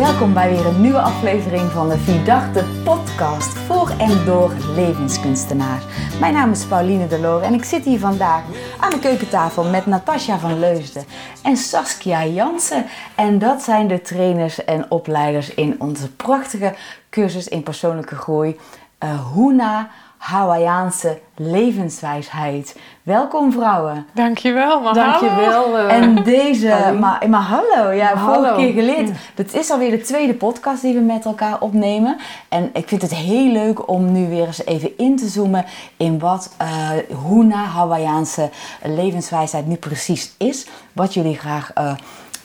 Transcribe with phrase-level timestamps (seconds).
[0.00, 5.84] welkom bij weer een nieuwe aflevering van de Vierdachte podcast voor en door levenskunstenaars.
[6.20, 8.42] Mijn naam is Pauline Deloor en ik zit hier vandaag
[8.80, 11.04] aan de keukentafel met Natasja van Leusden
[11.42, 12.86] en Saskia Jansen.
[13.14, 16.74] En dat zijn de trainers en opleiders in onze prachtige
[17.10, 18.58] cursus in persoonlijke groei,
[19.04, 19.90] uh, Huna
[20.20, 22.76] Hawaiiaanse levenswijsheid.
[23.02, 24.06] Welkom vrouwen.
[24.14, 25.78] Dankjewel, maar Dankjewel.
[25.78, 28.34] Uh, en deze, maar, maar hallo, ja, hallo.
[28.34, 29.10] vorige keer geleerd.
[29.36, 29.58] Ja.
[29.60, 32.16] Is alweer de tweede podcast die we met elkaar opnemen.
[32.48, 35.64] En ik vind het heel leuk om nu weer eens even in te zoomen
[35.96, 36.90] in wat uh,
[37.28, 38.50] Huna Hawaiiaanse
[38.82, 40.66] levenswijsheid nu precies is.
[40.92, 41.92] Wat jullie graag uh,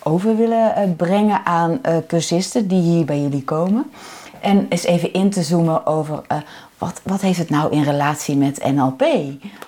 [0.04, 3.92] over willen brengen aan cursisten die hier bij jullie komen.
[4.42, 6.22] En eens even in te zoomen over
[6.78, 9.04] wat, wat heeft het nou in relatie met NLP?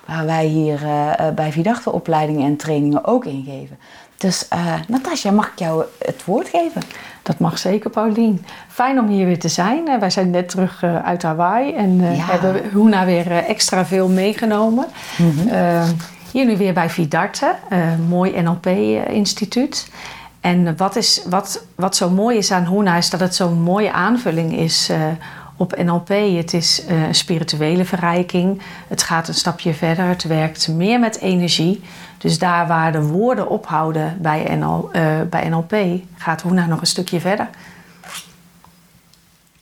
[0.05, 3.77] Waar wij hier uh, bij Vidachte opleidingen en trainingen ook in geven.
[4.17, 6.81] Dus uh, Natasja, mag ik jou het woord geven?
[7.23, 8.45] Dat mag zeker, Paulien.
[8.67, 9.99] Fijn om hier weer te zijn.
[9.99, 12.25] wij zijn net terug uit Hawaii en ja.
[12.25, 14.85] hebben Huna weer extra veel meegenomen.
[15.17, 15.95] Mm -hmm.
[16.31, 17.55] hier nu weer bij Vidarte,
[18.07, 19.89] mooi NLP-instituut.
[20.39, 23.91] En wat, is, wat, wat zo mooi is aan Huna is dat het zo'n mooie
[23.91, 24.89] aanvulling is
[25.57, 26.07] op NLP.
[26.37, 28.61] Het is uh, een spirituele verrijking.
[28.87, 30.05] Het gaat een stapje verder.
[30.05, 31.81] Het werkt meer met energie.
[32.17, 35.75] Dus daar waar de woorden ophouden bij, NL, uh, eh, bij NLP,
[36.17, 37.49] gaat Hoena nog een stukje verder.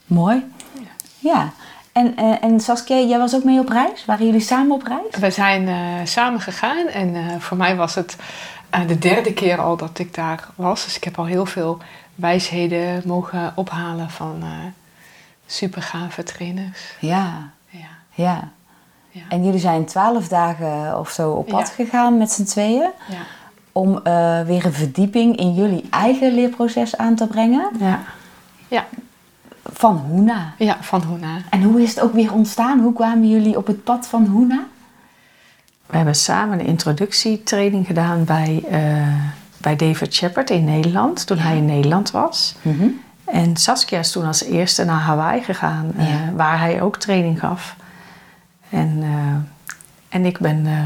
[0.06, 0.44] Mooi.
[0.74, 0.90] Ja.
[1.20, 1.52] ja.
[1.92, 4.06] En, uh, en Saskia, jij was ook mee op reis?
[4.06, 5.20] Waren jullie samen op reis?
[5.20, 5.68] We zijn
[6.08, 8.16] samen gegaan en voor mij was het
[8.88, 10.84] de derde keer al dat ik daar was.
[10.84, 11.78] Dus ik heb al heel veel
[12.16, 14.44] wijsheden mogen ophalen van
[15.46, 16.96] super gave trainers.
[17.00, 17.50] Ja.
[17.70, 17.80] ja.
[18.14, 18.52] ja.
[19.10, 19.22] ja.
[19.30, 22.90] En jullie zijn twaalf dagen of zo op pad gegaan met z'n tweeën.
[23.10, 23.22] Ja.
[23.72, 27.70] Om uh, weer een verdieping in jullie eigen leerproces aan te brengen.
[27.80, 28.00] Ja.
[28.68, 28.86] ja.
[29.64, 30.54] Van Hoena.
[30.58, 31.38] Ja, van Hoena.
[31.50, 32.80] En hoe is het ook weer ontstaan?
[32.80, 34.66] Hoe kwamen jullie op het pad van Hoena?
[35.86, 39.16] We hebben samen een introductietraining gedaan bij, uh,
[39.58, 41.28] bij David Shepard in Nederland.
[41.28, 42.56] Toen hij in Nederland was.
[42.62, 43.00] Mm -hmm.
[43.26, 46.06] En Saskia is toen als eerste naar Hawaii gegaan, eh,
[46.36, 47.76] waar hij ook training gaf.
[48.70, 49.36] En, uh,
[50.10, 50.80] en ik ben uh,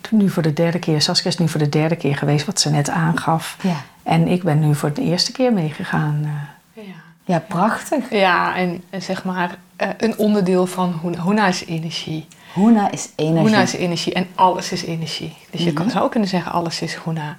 [0.00, 2.60] toen nu voor de derde keer, Saskia is nu voor de derde keer geweest, wat
[2.60, 3.56] ze net aangaf.
[3.60, 3.76] Ja.
[4.02, 6.30] En ik ben nu voor de eerste keer meegegaan.
[6.72, 6.82] Ja.
[7.24, 8.10] ja, prachtig.
[8.10, 9.56] Ja, en zeg maar
[9.96, 12.26] een onderdeel van Huna is energie.
[12.54, 13.48] Huna is energie.
[13.48, 15.36] Huna is energie en alles is energie.
[15.50, 17.36] Dus je kan, zou kunnen zeggen, alles is Huna.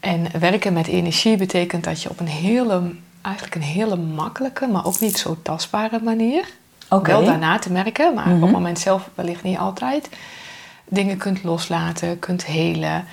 [0.00, 2.94] En werken met energie betekent dat je op een hele
[3.24, 6.44] eigenlijk een hele makkelijke, maar ook niet zo tastbare manier.
[6.88, 7.14] Okay.
[7.14, 8.50] Wel daarna te merken, maar op het mhm.
[8.50, 10.08] moment zelf wellicht niet altijd.
[10.88, 13.04] Dingen kunt loslaten, kunt helen.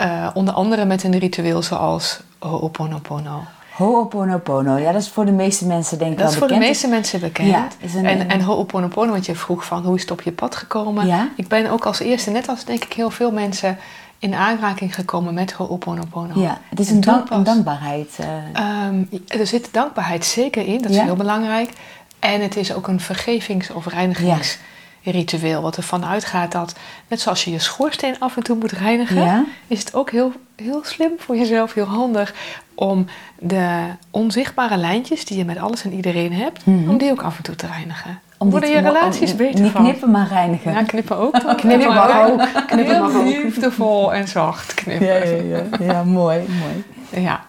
[0.00, 3.44] Uh, onder andere met een ritueel zoals Ho'oponopono.
[3.72, 6.40] Ho'oponopono, ja, dat is voor de meeste mensen denk ik wel bekend.
[6.40, 7.48] Dat is voor de meeste mensen bekend.
[7.48, 10.56] Ja, een, en, en Ho'oponopono, want je vroeg van hoe is het op je pad
[10.56, 11.06] gekomen.
[11.06, 11.28] Ja?
[11.36, 13.78] Ik ben ook als eerste, net als denk ik heel veel mensen,
[14.22, 16.40] in aanraking gekomen met Ho'oponopono.
[16.40, 18.18] Ja, het is een, dank, een dankbaarheid.
[18.20, 18.86] Uh...
[18.86, 21.70] Um, er zit dankbaarheid zeker in, dat is heel belangrijk.
[22.18, 25.62] En het is ook een vergevings- of reinigingsritueel.
[25.62, 26.74] Wat ervan uitgaat dat,
[27.08, 30.84] net zoals je je schoorsteen af en toe moet reinigen, is het ook heel, heel
[30.84, 32.34] slim voor jezelf, heel handig
[32.74, 33.06] om
[33.38, 36.90] de onzichtbare lijntjes die je met alles en iedereen hebt, mm -hmm.
[36.90, 38.20] om die ook af en toe te reinigen.
[38.42, 40.72] Om Worden je relaties om, beter Niet knippen, maar reinigen.
[40.72, 41.32] Ja, knippen ook.
[41.56, 42.48] knippen mag ook.
[42.66, 43.24] Knippen mag ook.
[43.24, 45.06] liefdevol en zacht knippen.
[45.06, 45.62] Ja, ja, ja.
[45.80, 46.84] ja mooi, mooi.
[47.24, 47.40] Ja.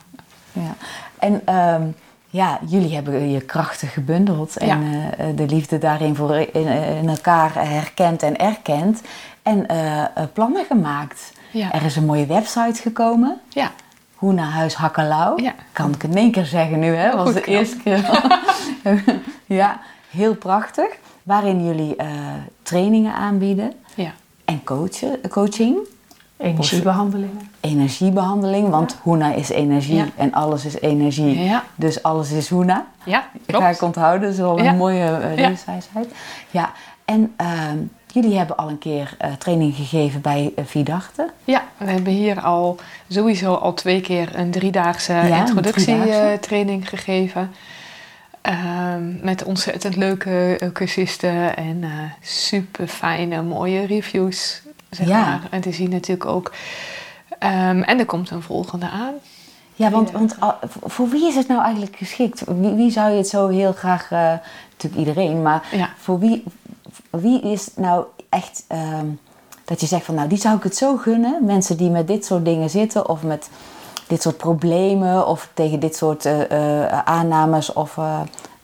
[0.51, 0.75] ja.
[1.19, 1.95] En um,
[2.29, 6.67] ja, jullie hebben je krachten gebundeld en uh, de liefde daarin voor in,
[6.97, 9.01] in, elkaar herkend en erkend.
[9.43, 11.31] En uh, plannen gemaakt.
[11.51, 11.71] Ja.
[11.71, 13.39] Er is een mooie website gekomen.
[13.49, 13.71] Ja.
[14.15, 15.43] Hoe naar huis Hakkelau.
[15.43, 15.53] Ja.
[15.71, 17.11] Kan ik het in één keer zeggen nu, hè?
[17.11, 18.09] Dat was de eerste keer.
[19.45, 19.79] ja
[20.13, 20.87] heel prachtig.
[21.23, 22.07] Waarin jullie uh,
[22.63, 23.73] trainingen aanbieden.
[23.95, 24.11] Ja.
[24.45, 25.77] En coachen, coaching.
[26.37, 27.49] Energiebehandelingen.
[27.59, 29.11] Energiebehandeling, want ja.
[29.11, 30.05] Huna is energie ja.
[30.15, 31.39] en alles is energie.
[31.39, 31.63] Ja.
[31.75, 32.85] Dus alles is Huna.
[33.05, 33.63] Ja, klopt.
[33.63, 36.07] Ga ik onthouden, dat is wel een mooie uh, levenswijsheid.
[36.51, 36.71] Ja,
[37.05, 37.47] en uh,
[38.07, 41.29] jullie hebben al een keer uh, training gegeven bij uh, Vidachte.
[41.43, 47.51] Ja, we hebben hier al sowieso al twee keer een driedaagse introductietraining gegeven.
[48.49, 51.89] Um, met ontzettend leuke cursisten en uh,
[52.21, 54.61] super fijne, mooie reviews.
[54.89, 55.25] Zeg ja.
[55.25, 55.41] maar.
[55.49, 56.51] En te zien natuurlijk ook.
[57.39, 59.13] Um, en er komt een volgende aan.
[59.75, 60.49] Ja, want, want uh,
[60.83, 62.43] voor wie is het nou eigenlijk geschikt?
[62.47, 64.19] Wie, wie zou je het zo heel graag, uh,
[64.71, 65.89] natuurlijk iedereen, maar ja.
[65.97, 66.43] voor wie,
[67.09, 69.19] wie is nou echt um,
[69.65, 71.45] dat je zegt van nou die zou ik het zo gunnen?
[71.45, 73.49] Mensen die met dit soort dingen zitten of met
[74.13, 76.27] dit soort problemen of tegen dit soort
[77.05, 77.97] aannames of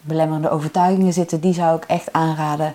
[0.01, 2.73] belemmerende overtuigingen zitten, die zou ik echt aanraden.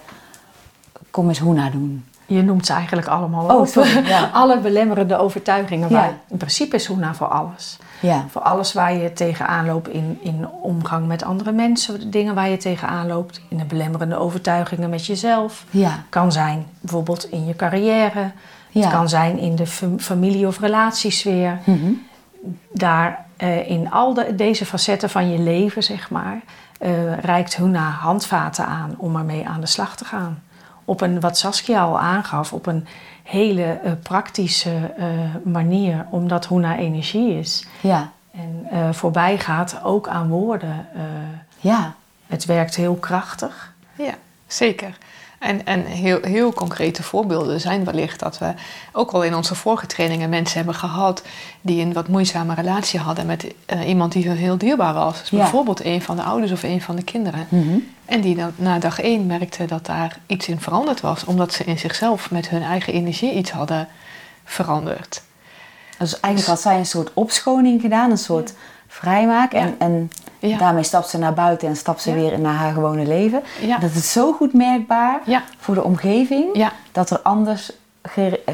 [1.11, 2.05] Kom eens Hoena doen.
[2.27, 4.31] Je noemt ze eigenlijk allemaal oh, Sorry, ja.
[4.33, 5.91] Alle belemmerende overtuigingen.
[5.91, 7.79] Waar, in principe is Hoena voor alles.
[8.01, 8.25] Ja.
[8.29, 12.57] Voor alles waar je tegenaan loopt in, in omgang met andere mensen, dingen waar je
[12.57, 15.65] tegenaan loopt, in de belemmerende overtuigingen met jezelf.
[15.71, 16.03] Ja.
[16.09, 18.31] Kan zijn bijvoorbeeld in je carrière.
[18.73, 19.67] Het kan zijn in de
[19.99, 21.59] familie- of relatiesfeer.
[21.65, 22.03] Mm
[22.73, 26.41] Daar uh, in al de, deze facetten van je leven, zeg maar,
[26.81, 30.43] uh, reikt Huna handvaten aan om ermee aan de slag te gaan.
[30.85, 32.87] Op een, wat Saskia al aangaf, op een
[33.23, 35.07] hele uh, praktische uh,
[35.45, 37.67] manier, omdat Huna energie is.
[37.81, 38.11] Ja.
[38.33, 40.87] En uh, voorbij gaat ook aan woorden.
[41.61, 41.95] ja.
[42.27, 43.73] Het werkt heel krachtig.
[43.95, 44.15] Ja,
[44.47, 44.99] zeker.
[45.45, 48.55] En, en heel, heel concrete voorbeelden zijn wellicht dat we
[48.93, 51.23] ook al in onze vorige trainingen mensen hebben gehad
[51.61, 55.21] die een wat moeizame relatie hadden met uh, iemand die heel dierbaar was.
[55.21, 57.47] Dus bijvoorbeeld een van de ouders of een van de kinderen.
[57.49, 57.79] Mhm.
[58.05, 61.65] En die dan, na dag één merkte dat daar iets in veranderd was, omdat ze
[61.65, 63.89] in zichzelf met hun eigen energie iets hadden
[64.45, 65.23] veranderd.
[65.99, 68.55] Dus eigenlijk had zij een soort opschoning gedaan, een soort
[68.95, 69.53] vrijmaak.
[69.53, 70.11] En, en
[70.59, 73.43] daarmee stapt ze naar buiten en stapt ze weer naar haar gewone leven.
[73.81, 75.21] Dat is zo goed merkbaar
[75.59, 77.73] voor de omgeving dat er anders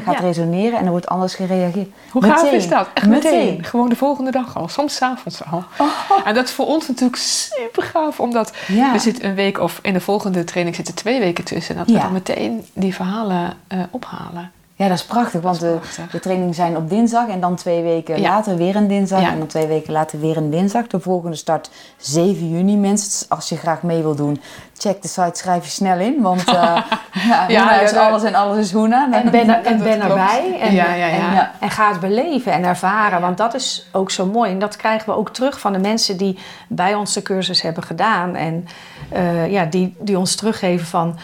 [0.03, 1.89] gaat resoneren en er wordt anders gereageerd.
[2.11, 2.37] Hoe meteen.
[2.37, 2.87] gaaf is dat?
[2.93, 3.63] Echt meteen.
[3.63, 5.63] Gewoon de volgende dag al, soms s'avonds al.
[5.77, 5.87] Oh.
[6.25, 8.93] En dat is voor ons natuurlijk super gaaf, omdat ja.
[8.93, 11.75] er zit een week of in de volgende training zitten twee weken tussen.
[11.75, 14.51] Dat we dan meteen die verhalen uh, ophalen.
[14.81, 15.77] Ja, dat is prachtig, want de,
[16.11, 19.47] de trainingen zijn op dinsdag en dan twee weken later weer een dinsdag en dan
[19.47, 20.87] twee weken later weer een dinsdag.
[20.87, 23.29] De volgende start 7 juni, mensen.
[23.29, 24.41] Als je graag mee wil doen,
[24.77, 26.53] check de site, schrijf je snel in, want uh,
[27.29, 29.11] ja, ja, is alles en alles is Hoena.
[29.11, 33.37] En ben, er, en ben erbij en, en, en, ga het beleven en ervaren, want
[33.37, 34.51] dat is ook zo mooi.
[34.51, 37.83] En dat krijgen we ook terug van de mensen die bij ons de cursus hebben
[37.83, 38.67] gedaan en
[39.13, 41.17] uh, ja, die, die ons teruggeven van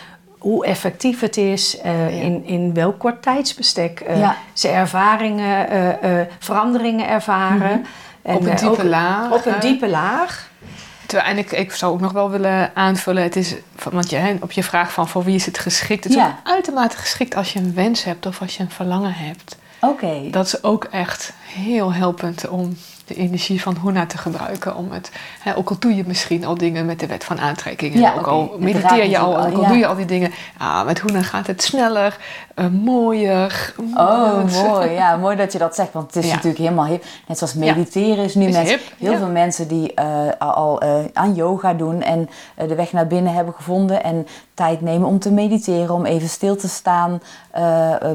[0.48, 5.68] hoe effectief het is, uh, in, in welk kort tijdsbestek uh, ze ervaringen,
[6.06, 7.86] uh, veranderingen ervaren.
[8.22, 9.32] en, op een diepe laag.
[9.32, 10.50] Op een diepe laag.
[11.06, 13.56] Terwijl, en ik, ik zou ook nog wel willen aanvullen, het is,
[13.92, 16.40] want je, op je vraag van voor wie is het geschikt, het is ja.
[16.44, 19.58] uitermate geschikt als je een wens hebt of als je een verlangen hebt.
[19.82, 20.30] Oké.
[20.32, 22.78] Dat is ook echt heel helpend om
[23.08, 24.76] de energie van Huna te gebruiken.
[24.76, 28.06] Om het, hè, ook al doe je misschien al dingen met de wet van aantrekking.
[28.06, 30.32] En ook al mediteer je al, ook al doe je al die dingen.
[30.58, 32.18] Ah, met Huna gaat het sneller,
[32.56, 33.74] uh, mooier.
[33.96, 34.92] Oh, mooi.
[34.92, 35.94] Ja, mooi dat je dat zegt.
[35.94, 37.04] Want het is natuurlijk helemaal hip.
[37.28, 40.06] Net zoals mediteren is nu met heel veel mensen die uh,
[40.38, 42.02] al uh, aan yoga doen.
[42.02, 44.04] En de weg naar binnen hebben gevonden.
[44.04, 45.96] En tijd nemen om te mediteren.
[45.96, 47.22] Om even stil te staan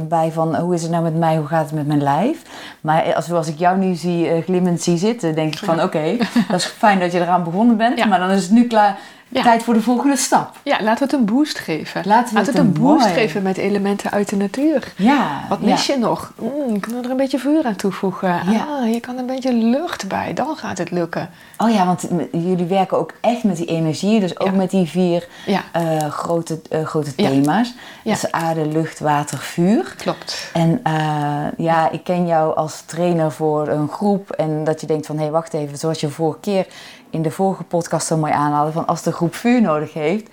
[0.09, 1.37] bij van hoe is het nou met mij?
[1.37, 2.43] Hoe gaat het met mijn lijf?
[2.81, 6.17] Maar als, zoals ik jou nu zie glimmend zie zitten, denk ik van oké,
[6.49, 8.99] dat is fijn dat je eraan begonnen bent, maar dan is het nu klaar.
[9.33, 10.59] Tijd voor de volgende stap.
[10.63, 12.03] Ja, laten we het een boost geven.
[12.05, 14.93] Laten we het, een boost geven met elementen uit de natuur.
[14.97, 15.45] Ja.
[15.49, 16.33] Wat mis je nog?
[16.39, 18.29] Mm, ik kan er een beetje vuur aan toevoegen.
[18.51, 18.67] Ja.
[18.69, 20.33] Ah, je kan een beetje lucht bij.
[20.35, 21.31] Dan gaat het lukken.
[21.57, 24.21] Oh ja, want jullie werken ook echt met die energie.
[24.21, 27.75] Dus ook met die vier uh, grote, uh, grote thema's.
[28.05, 29.95] Dus aarde, lucht, water, vuur.
[29.97, 30.51] Klopt.
[30.53, 34.31] En uh, ja, ik ken jou als trainer voor een groep.
[34.31, 35.79] En dat je denkt van, hé, hey, wacht even.
[35.79, 36.67] Zoals je vorige keer
[37.13, 38.73] in de vorige podcast zo mooi aanhaalde.
[38.73, 40.29] Van als de groep vuur nodig heeft,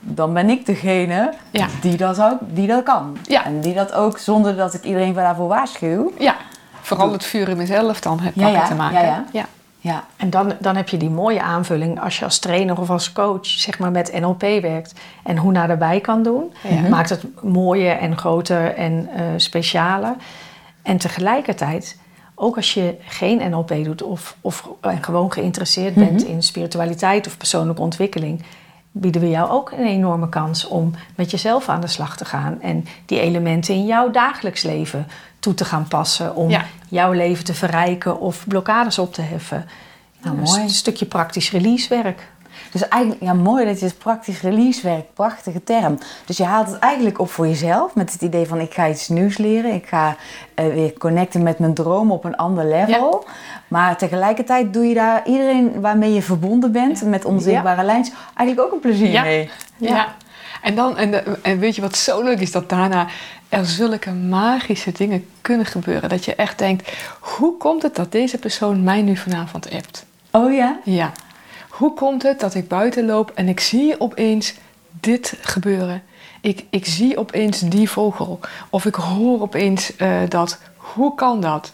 [0.00, 1.34] dan ben ik degene
[1.80, 3.16] die, dat ook, die dat kan.
[3.22, 3.44] Ja.
[3.44, 6.12] En die dat ook zonder dat ik iedereen daarvoor waarschuw.
[6.18, 6.36] Ja,
[6.80, 9.00] vooral het vuur in mezelf dan heb ja, te maken.
[9.00, 9.46] Ja, ja.
[9.78, 10.04] ja.
[10.16, 13.46] En dan, dan heb je die mooie aanvulling als je als trainer of als coach
[13.46, 16.52] zeg maar met NLP werkt en hoe naar erbij kan doen.
[16.90, 20.14] Maakt het mooier en groter en uh, specialer.
[20.82, 21.98] En tegelijkertijd
[22.40, 24.68] ook als je geen NLP doet of, of
[25.00, 26.30] gewoon geïnteresseerd bent mhm.
[26.30, 28.42] in spiritualiteit of persoonlijke ontwikkeling,
[28.92, 32.60] bieden we jou ook een enorme kans om met jezelf aan de slag te gaan
[32.60, 35.06] en die elementen in jouw dagelijks leven
[35.38, 36.56] toe te gaan passen om
[36.88, 39.68] jouw leven te verrijken of blokkades op te heffen.
[40.22, 40.60] Nou, mooi.
[40.60, 42.28] Een stukje praktisch releasewerk.
[42.72, 45.98] Dus eigenlijk, ja, mooi dat je het praktisch releasewerk, prachtige term.
[46.24, 49.08] Dus je haalt het eigenlijk op voor jezelf met het idee van ik ga iets
[49.08, 49.74] nieuws leren.
[49.74, 50.16] Ik ga
[50.54, 53.24] uh, weer connecten met mijn droom op een ander level.
[53.68, 57.86] Maar tegelijkertijd doe je daar iedereen waarmee je verbonden bent, met onzichtbare ja.
[57.86, 59.50] lijns, eigenlijk ook een plezier mee.
[59.76, 60.14] Ja.
[60.62, 62.52] En, dan, en, en weet je wat zo leuk is?
[62.52, 63.06] Dat daarna
[63.48, 66.08] er zulke magische dingen kunnen gebeuren.
[66.08, 70.06] Dat je echt denkt, hoe komt het dat deze persoon mij nu vanavond appt?
[70.30, 70.78] Oh ja?
[70.84, 71.12] Ja.
[71.80, 74.54] Hoe komt het dat ik buiten loop en ik zie opeens
[74.90, 76.02] dit gebeuren?
[76.40, 78.38] Ik, ik zie opeens die vogel.
[78.70, 80.58] Of ik hoor opeens uh, dat.
[80.76, 81.72] Hoe kan dat?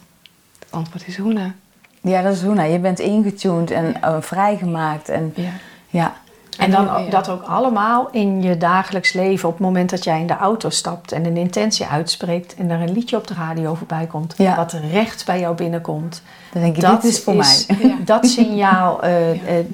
[0.59, 1.55] Het antwoord is Hoena.
[2.01, 2.63] Ja, dat is Hoena.
[2.63, 5.09] Je bent ingetuned en uh, vrijgemaakt.
[5.09, 5.51] En, ja.
[5.89, 6.17] ja.
[6.59, 9.49] En dan dat ook allemaal in je dagelijks leven.
[9.49, 12.81] Op het moment dat jij in de auto stapt en een intentie uitspreekt en er
[12.81, 16.23] een liedje op de radio voorbij komt, wat recht bij jou binnenkomt.
[16.53, 17.67] Dan denk je, dat dit is voor mij.
[18.05, 19.65] Dat signaal, uh, uh,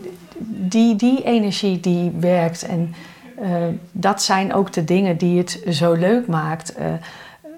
[0.47, 2.63] die, die energie die werkt.
[2.63, 2.95] En
[3.43, 3.49] uh,
[3.93, 6.75] dat zijn ook de dingen die het zo leuk maakt.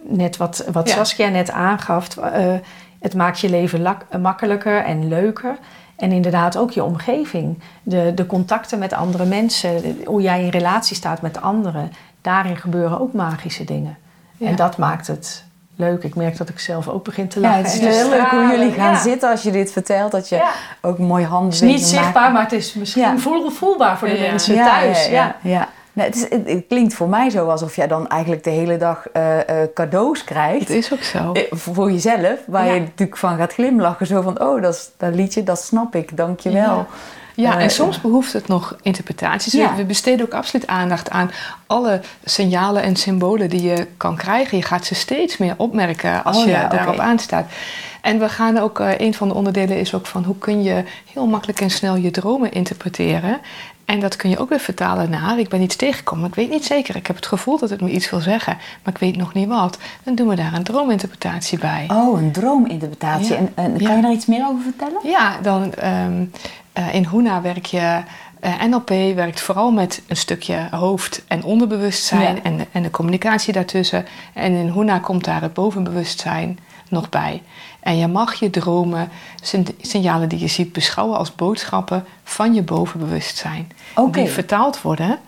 [0.03, 2.09] net wat, wat Saskia net aangaf.
[3.01, 5.59] het maakt je leven makkelijker en leuker.
[5.97, 7.59] En inderdaad ook je omgeving.
[7.83, 9.99] De, de contacten met andere mensen.
[10.05, 11.93] Hoe jij in relatie staat met anderen.
[12.21, 13.97] Daarin gebeuren ook magische dingen.
[14.39, 15.44] En dat maakt het
[15.77, 16.03] leuk.
[16.03, 17.59] Ik merk dat ik zelf ook begin te lachen.
[17.59, 20.13] Ja, het is heel leuk hoe jullie gaan zitten als je dit vertelt.
[20.13, 20.49] Dat je
[20.81, 24.57] ook mooi handen Het is niet zichtbaar, maar het is misschien voelbaar voor de mensen
[24.57, 25.07] thuis.
[25.07, 25.37] ja.
[25.41, 25.69] ja.
[25.95, 29.07] Nee, het, is, het, klinkt voor mij zo alsof jij dan eigenlijk de hele dag
[29.17, 29.43] uh, uh,
[29.75, 30.69] cadeaus krijgt.
[30.69, 31.33] Het is ook zo.
[31.33, 34.07] Eh, voor jezelf, waar je natuurlijk van gaat glimlachen.
[34.07, 36.77] Zo van, oh, dat, dat liedje, dat snap ik, dankjewel.
[36.77, 36.87] Ja.
[37.35, 39.53] Ja, en soms behoeft het nog interpretaties.
[39.53, 39.75] Ja.
[39.75, 41.31] We besteden ook absoluut aandacht aan
[41.67, 44.57] alle signalen en symbolen die je kan krijgen.
[44.57, 47.47] Je gaat ze steeds meer opmerken als oh, je ja, daarop aanstaat.
[48.01, 51.27] En we gaan ook, een van de onderdelen is ook van hoe kun je heel
[51.27, 53.41] makkelijk en snel je dromen interpreteren.
[53.85, 56.65] En dat kun je ook weer vertalen naar, ik ben iets tegengekomen, ik weet niet
[56.65, 56.97] zeker.
[56.97, 59.49] Ik heb het gevoel dat het me iets wil zeggen, maar ik weet nog niet
[59.49, 59.79] wat.
[60.03, 61.87] Dan doen we daar een droominterpretatie bij.
[61.89, 63.35] Oh, een droominterpretatie.
[63.35, 65.01] En, en, kan je daar iets meer over vertellen?
[65.03, 66.31] Ja, dan um,
[66.79, 67.79] uh, in Huna werk je...
[67.79, 68.03] Uh,
[68.63, 74.07] eh, NLP werkt vooral met een stukje hoofd- en onderbewustzijn en, en de communicatie daartussen.
[74.33, 77.43] En in Huna komt daar het bovenbewustzijn nog bij.
[77.81, 79.09] En je mag je dromen,
[79.81, 83.73] signalen die je ziet, beschouwen als boodschappen van je bovenbewustzijn.
[84.11, 85.19] Die vertaald worden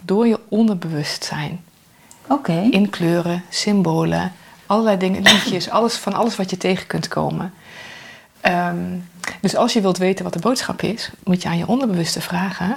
[0.00, 1.64] door je onderbewustzijn.
[2.26, 2.68] Oké.
[2.70, 4.32] In kleuren, symbolen,
[4.66, 7.52] allerlei dingen, liedjes, alles, van alles wat je tegen kunt komen.
[8.40, 8.76] Ehm,
[9.40, 12.76] dus als je wilt weten wat de boodschap is, moet je aan je onderbewuste vragen.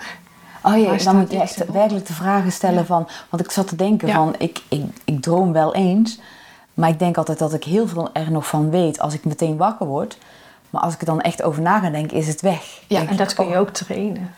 [0.64, 3.08] Oh ja, dan moet je echt werkelijk de vragen stellen van...
[3.30, 6.20] Want ik zat te denken van, ik, ik, ik droom wel eens...
[6.76, 9.58] Maar ik denk altijd dat ik heel veel er nog van weet als ik meteen
[9.58, 10.18] wakker word.
[10.70, 12.82] Maar als ik er dan echt over na ga denken, is het weg.
[12.88, 13.60] Ja, en dat kun je oh.
[13.60, 14.34] ook trainen.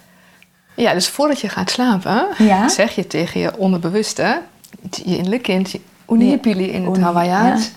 [0.75, 2.27] Ja, dus voordat je gaat slapen,
[2.67, 4.41] zeg je tegen je onderbewuste,
[4.89, 5.75] je innerlijke kind,
[6.07, 7.71] in het Hawaiiaans,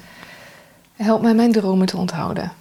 [0.96, 2.52] help mij mijn dromen te onthouden.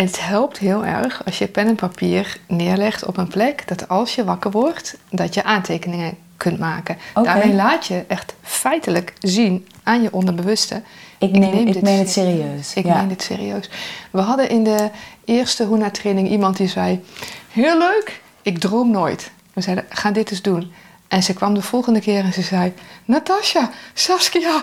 [0.00, 3.88] En het helpt heel erg als je pen en papier neerlegt op een plek dat
[3.88, 6.96] als je wakker wordt, dat je aantekeningen kunt maken.
[7.14, 10.82] Daarmee laat je echt feitelijk zien aan je onderbewuste.
[11.18, 12.74] Ik, neem, ik, ik meen het serieus.
[12.74, 13.00] Ik ja.
[13.00, 13.70] meen het serieus.
[14.10, 14.90] We hadden in de
[15.24, 17.04] eerste Huna-training iemand die zei...
[17.50, 19.30] Heel leuk, ik droom nooit.
[19.52, 20.72] We zeiden, ga dit eens doen.
[21.10, 22.74] En ze kwam de volgende keer en ze zei...
[23.04, 24.62] Natasja, Saskia,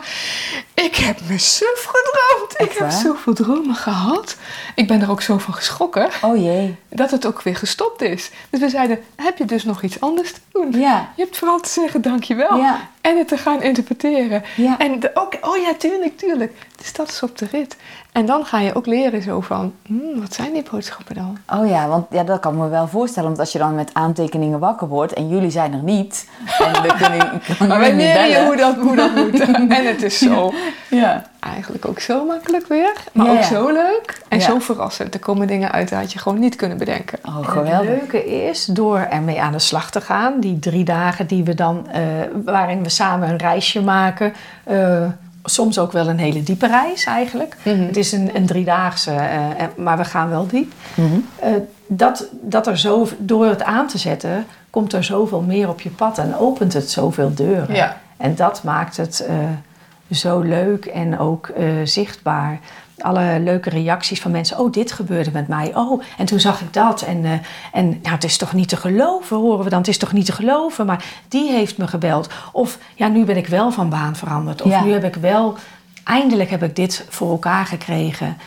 [0.73, 2.71] ik heb me suf gedroomd.
[2.71, 4.37] ik heb zoveel dromen gehad.
[4.75, 6.09] Ik ben er ook zo van geschrokken.
[6.21, 6.75] Oh jee.
[6.89, 8.31] Dat het ook weer gestopt is.
[8.49, 10.79] Dus we zeiden, heb je dus nog iets anders te doen?
[10.79, 11.13] Ja.
[11.15, 12.57] Je hebt vooral te zeggen dankjewel.
[12.57, 12.89] Ja.
[13.07, 14.43] En het te gaan interpreteren.
[14.55, 14.77] Ja.
[14.77, 16.67] En ook, oh ja, tuurlijk, tuurlijk.
[16.77, 17.77] Dus dat is op de rit.
[18.11, 21.37] En dan ga je ook leren zo van, hmm, wat zijn die boodschappen dan?
[21.59, 23.27] Oh ja, want ja, dat kan ik me wel voorstellen.
[23.27, 26.27] Want als je dan met aantekeningen wakker wordt en jullie zijn er niet.
[26.59, 29.39] En we kunnen, maar wij leren je hoe dat, hoe dat moet.
[29.77, 30.53] en het is zo,
[30.89, 31.23] ja.
[31.39, 32.93] Eigenlijk ook zo makkelijk weer.
[33.11, 35.13] Maar ook zo leuk en zo verrassend.
[35.13, 37.19] Er komen dingen uit dat je gewoon niet kunnen bedenken.
[37.25, 37.89] Oh, geweldig.
[37.89, 41.53] Het leuke is, door ermee aan de slag te gaan, die drie dagen die we
[41.53, 42.01] dan, uh,
[42.45, 44.33] waarin we samen een reisje maken...
[44.71, 45.05] Uh,
[45.49, 47.55] soms ook wel een hele diepe reis eigenlijk.
[47.63, 47.81] Mhm.
[47.81, 50.73] Het is een, een driedaagse, uh, maar we gaan wel diep.
[50.93, 51.05] Mhm.
[51.43, 51.49] uh,
[51.87, 55.89] dat, dat er zo, door het aan te zetten, komt er zoveel meer op je
[55.89, 57.75] pad en opent het zoveel deuren.
[57.75, 57.97] Ja.
[58.17, 59.35] En dat maakt het uh,
[60.11, 61.51] zo leuk en ook
[61.83, 62.59] zichtbaar
[63.01, 64.59] alle leuke reacties van mensen.
[64.59, 65.75] Oh, dit gebeurde met mij.
[65.75, 67.01] Oh, en toen zag ik dat.
[67.01, 67.31] En, uh,
[67.71, 69.79] en nou, het is toch niet te geloven, horen we dan.
[69.79, 72.29] Het is toch niet te geloven, maar die heeft me gebeld.
[72.51, 74.61] Of ja, nu ben ik wel van baan veranderd.
[74.61, 75.55] Of nu heb ik wel,
[76.03, 78.37] eindelijk heb ik dit voor elkaar gekregen.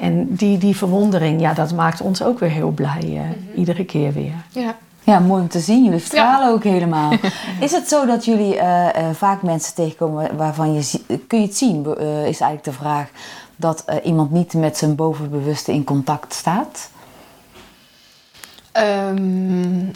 [0.00, 3.02] En die, die verwondering, ja, dat maakt ons ook weer heel blij.
[3.04, 3.20] Uh,
[3.58, 4.34] Iedere keer weer.
[4.48, 4.76] Ja.
[5.08, 5.84] Ja, mooi om te zien.
[5.84, 7.12] Jullie stralen ook helemaal.
[7.60, 11.00] Is het zo dat jullie uh, uh, vaak mensen tegenkomen waarvan je...
[11.26, 13.08] Kun je het zien, uh, is eigenlijk de vraag
[13.56, 16.90] dat uh, iemand niet met zijn bovenbewuste in contact staat?
[18.72, 19.90] Um,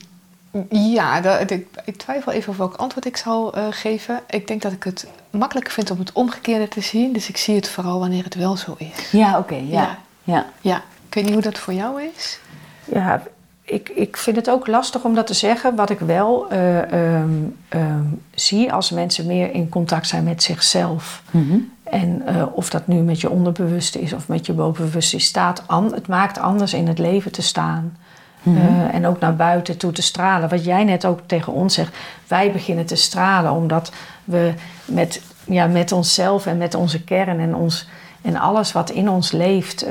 [0.69, 4.21] ja, dat, ik, ik, twijfel even welk antwoord ik zal uh, geven.
[4.29, 7.13] Ik denk dat ik het makkelijker vind om het omgekeerde te zien.
[7.13, 9.11] Dus ik zie het vooral wanneer het wel zo is.
[9.11, 9.55] Ja, oké.
[9.55, 9.63] ja.
[9.65, 9.99] ja.
[10.25, 10.47] Ja.
[10.61, 10.77] ja.
[11.09, 12.39] Ik weet niet hoe dat voor jou is.
[12.85, 13.23] Ja,
[13.65, 15.75] ik, ik vind het ook lastig om dat te zeggen.
[15.75, 21.23] Wat ik wel uh, um, um, zie als mensen meer in contact zijn met zichzelf.
[21.31, 21.73] Mm -hmm.
[21.83, 25.95] En uh, of dat nu met je onderbewuste is of met je bovenbewuste staat, an,
[25.95, 27.97] het maakt anders in het leven te staan.
[28.43, 28.87] Mm -hmm.
[28.87, 30.49] en ook naar buiten toe te stralen.
[30.49, 33.93] Wat jij net ook tegen ons zegt, wij beginnen te stralen omdat
[34.25, 34.53] we
[34.85, 37.89] met, ja, met onszelf en met onze kern en, ons,
[38.23, 39.87] en alles wat in ons leeft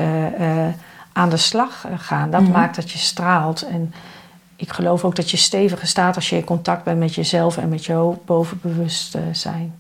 [1.13, 2.31] aan de slag gaan.
[2.31, 2.55] Dat mm -hmm.
[2.55, 3.61] maakt dat je straalt.
[3.61, 3.93] En
[4.55, 7.69] ik geloof ook dat je steviger staat als je in contact bent met jezelf en
[7.69, 9.79] met je bovenbewustzijn.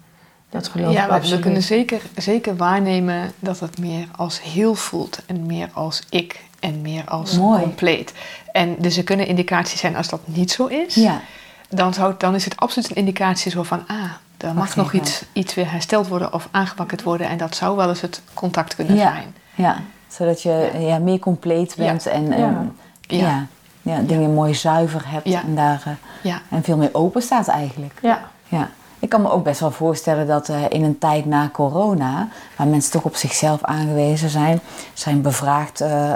[0.49, 1.35] Dat geloof ja, ik absoluut.
[1.35, 6.43] we kunnen zeker, zeker waarnemen dat het meer als heel voelt en meer als ik
[6.59, 7.61] en meer als Mooi.
[7.61, 8.13] compleet.
[8.51, 10.95] En dus er kunnen indicaties zijn als dat niet zo is.
[10.95, 11.21] Ja.
[11.69, 15.23] Dan, zou, dan is het absoluut een indicatie zo van, ah, er mag nog iets,
[15.33, 17.27] iets weer hersteld worden of aangewakkerd worden.
[17.27, 19.11] En dat zou wel eens het contact kunnen Ja.
[19.11, 19.35] zijn.
[19.55, 19.81] Ja,
[20.13, 20.79] zodat je Ja.
[20.79, 20.97] ja.
[20.99, 22.35] meer compleet bent en, Ja.
[22.35, 23.17] en Ja.
[23.17, 23.45] ja.
[23.83, 25.83] Ja, dingen mooi zuiver hebt en, daar,
[26.21, 27.99] eh, en veel meer open staat eigenlijk.
[28.01, 28.69] Ja, Ja.
[28.99, 32.67] Ik kan me ook best wel voorstellen dat eh, in een tijd na corona, waar
[32.67, 34.59] mensen toch op zichzelf aangewezen zijn,
[34.93, 36.11] zijn bevraagd eh,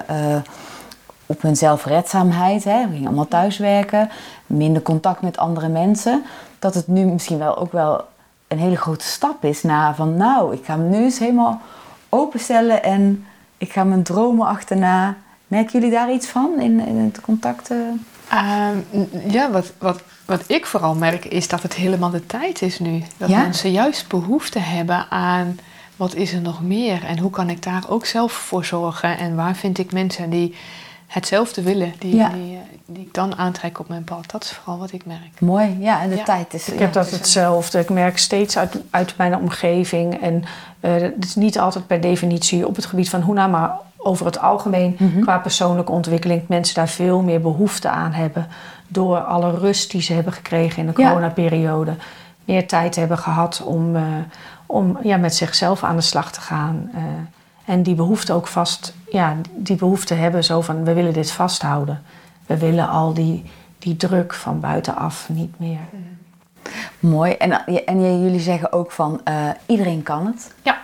[1.25, 4.09] op hun zelfredzaamheid, hè, we gingen allemaal thuiswerken,
[4.45, 6.23] minder contact met andere mensen,
[6.59, 8.03] dat het nu misschien wel ook wel
[8.47, 11.61] een hele grote stap is naar van nou, ik ga me nu eens helemaal
[12.09, 13.25] openstellen en
[13.57, 15.15] ik ga mijn dromen achterna.
[15.47, 17.71] Merken jullie daar iets van in, in het contact?
[17.71, 17.77] eh?
[18.29, 18.77] Ehm,
[19.27, 23.01] ja, wat, wat, wat ik vooral merk is dat het helemaal de tijd is nu.
[23.17, 23.41] Dat Ja?
[23.41, 25.59] mensen juist behoefte hebben aan
[25.95, 29.35] wat is er nog meer en hoe kan ik daar ook zelf voor zorgen en
[29.35, 30.55] waar vind ik mensen die
[31.07, 32.29] hetzelfde willen, die, Ja.
[32.29, 34.32] die, eh, die ik dan aantrek op mijn pad.
[34.32, 35.39] Dat is vooral wat ik merk.
[35.39, 36.24] Mooi, ja, en de Ja.
[36.24, 36.68] tijd is.
[36.68, 36.80] ik ja.
[36.80, 37.80] heb dat hetzelfde.
[37.80, 40.22] Ik merk steeds uit, uit mijn omgeving.
[40.22, 40.44] En
[40.80, 44.39] eh, het is niet altijd per definitie op het gebied van Hoena, maar over het
[44.39, 45.20] algemeen Mhm.
[45.22, 46.39] qua persoonlijke ontwikkeling.
[46.39, 48.48] dat Mensen daar veel meer behoefte aan hebben.
[48.88, 51.08] Door alle rust die ze hebben gekregen in de Ja.
[51.10, 51.96] coronaperiode.
[52.46, 54.01] Meer tijd hebben gehad om, eh,
[54.65, 56.89] om ja, met zichzelf aan de slag te gaan.
[56.96, 57.01] eh,
[57.65, 62.02] en die behoefte ook vast, ja, die behoefte hebben zo van we willen dit vasthouden.
[62.45, 63.43] We willen al die,
[63.79, 65.79] die druk van buitenaf niet meer.
[66.99, 67.31] Mooi.
[67.31, 70.53] En, en jullie zeggen ook van eh, iedereen kan het.
[70.62, 70.81] Ja,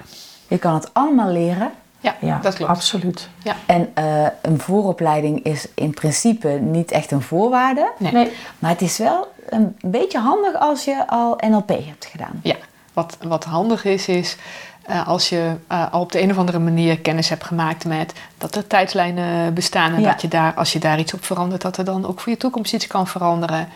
[0.47, 1.71] Je kan het allemaal leren.
[2.00, 2.71] ja, Ja, dat klopt.
[2.71, 3.30] absoluut.
[3.65, 7.91] En eh, een vooropleiding is in principe niet echt een voorwaarde.
[7.97, 8.12] Nee.
[8.12, 12.39] Nee, Maar het is wel een beetje handig als je al NLP hebt gedaan.
[12.43, 12.56] Ja,
[12.93, 14.38] wat, wat handig is, is
[14.82, 18.13] eh, als je eh, al op de een of andere manier kennis hebt gemaakt met
[18.38, 20.12] dat er tijdslijnen bestaan en Ja.
[20.12, 22.38] dat je daar, als je daar iets op verandert, dat er dan ook voor je
[22.38, 23.67] toekomst iets kan veranderen.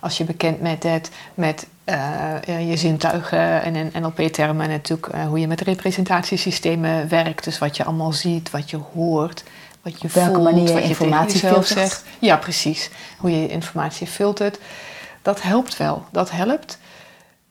[0.00, 5.46] Als je bekend met het, met eh, je zintuigen en NLP-termen en natuurlijk hoe je
[5.46, 7.44] met representatiesystemen werkt.
[7.44, 9.44] Dus wat je allemaal ziet, wat je hoort,
[9.82, 11.66] wat je Op welke voelt, manier je wat je informatie filtert.
[11.66, 12.04] zegt.
[12.18, 12.90] Ja, precies.
[13.16, 14.58] Hoe je informatie filtert.
[15.22, 16.04] Dat helpt wel.
[16.12, 16.78] Dat helpt.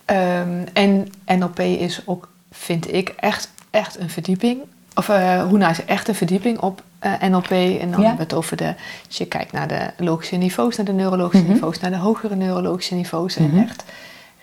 [0.06, 2.30] Ehm, en NLP is ook,
[2.64, 4.62] vind ik, echt, echt een verdieping.
[4.96, 7.50] Of eh Hoena is echt een verdieping op eh, NLP.
[7.52, 8.08] En dan Ja.
[8.08, 8.74] hebben we het over de...
[9.08, 11.54] Als je kijkt naar de logische niveaus, naar de neurologische Mhm.
[11.54, 11.80] niveaus...
[11.80, 13.38] naar de hogere neurologische niveaus.
[13.38, 13.58] Mhm.
[13.58, 13.84] En echt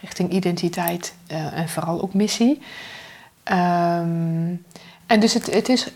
[0.00, 2.60] richting identiteit eh, en vooral ook missie.
[3.42, 4.54] Ehm,
[5.06, 5.86] en dus het, het is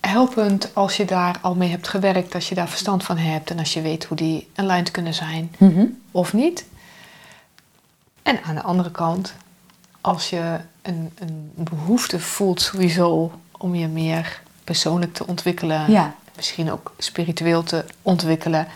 [0.00, 2.34] helpend als je daar al mee hebt gewerkt...
[2.34, 3.50] als je daar verstand van hebt...
[3.50, 5.84] en als je weet hoe die aligned kunnen zijn Mhm.
[6.10, 6.64] of niet.
[8.22, 9.34] En aan de andere kant,
[10.00, 10.56] als je
[10.88, 16.14] een, een behoefte voelt sowieso om je meer persoonlijk te ontwikkelen, Ja.
[16.36, 18.66] misschien ook spiritueel te ontwikkelen.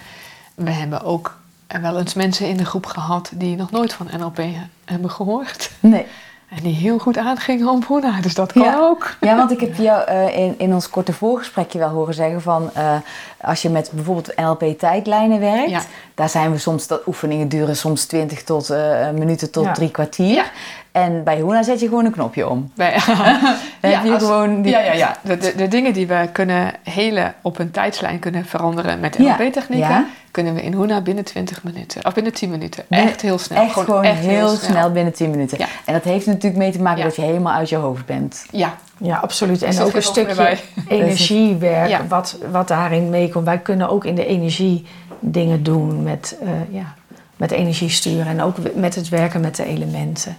[0.54, 1.38] We hebben ook
[1.80, 4.40] wel eens mensen in de groep gehad die nog nooit van NLP
[4.84, 5.70] hebben gehoord.
[5.80, 6.06] Nee.
[6.48, 8.78] En die heel goed aangingen op Hoena, dus dat kan Ja.
[8.80, 9.16] ook.
[9.20, 12.70] Ja, want ik heb jou eh, in, in ons korte voorgesprekje wel horen zeggen van...
[12.74, 12.94] eh,
[13.40, 15.70] als je met bijvoorbeeld NLP-tijdlijnen werkt...
[15.70, 15.80] Ja.
[16.14, 19.72] daar zijn we soms, dat oefeningen duren soms 20 tot, eh, minuten tot Ja.
[19.72, 20.50] drie kwartier.
[20.92, 21.00] Ja.
[21.00, 22.70] En bij Hoena zet je gewoon een knopje om.
[22.74, 22.92] Bij,
[23.80, 24.72] Dan heb je als- gewoon die...
[24.72, 25.16] Ja, ja, ja.
[25.22, 29.36] De, de, de dingen die we kunnen hele op een tijdslijn kunnen veranderen met Ja.
[29.38, 30.06] NLP-technieken, Ja.
[30.30, 32.84] kunnen we in Hoena binnen 20 minuten, of binnen 10 minuten.
[32.88, 33.62] Binnen- echt heel snel.
[33.62, 34.92] Echt gewoon, heel, snel.
[34.92, 35.58] binnen 10 minuten.
[35.58, 35.66] Ja.
[35.84, 37.04] En dat heeft natuurlijk mee te maken Ja.
[37.04, 38.46] dat je helemaal uit je hoofd bent.
[38.50, 39.62] Ja, ja, absoluut.
[39.62, 40.56] En ook een stukje
[40.88, 42.06] energiewerk, Ja.
[42.08, 43.44] wat, wat daarin meekomt.
[43.44, 44.86] Wij kunnen ook in de energie
[45.20, 46.94] dingen doen met, eh, ja,
[47.36, 50.36] met energie sturen en ook met het werken met de elementen.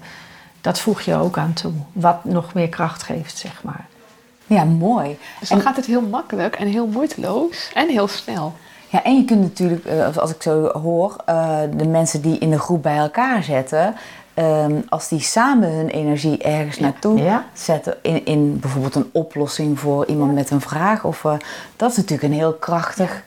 [0.64, 3.86] Dat voeg je ook aan toe, wat nog meer kracht geeft, zeg maar.
[4.48, 5.18] Ja, mooi.
[5.40, 8.54] dus dan En- gaat het heel makkelijk en heel moeiteloos en heel snel.
[8.90, 12.50] Ja, en je kunt natuurlijk, eh, als ik zo hoor, eh, de mensen die in
[12.50, 13.96] de groep bij elkaar zetten,
[14.34, 17.46] ehm, als die samen hun energie ergens naartoe Ja.
[17.54, 21.34] zetten, in, in bijvoorbeeld een oplossing voor iemand met een vraag, of, eh,
[21.76, 23.24] dat is natuurlijk een heel krachtig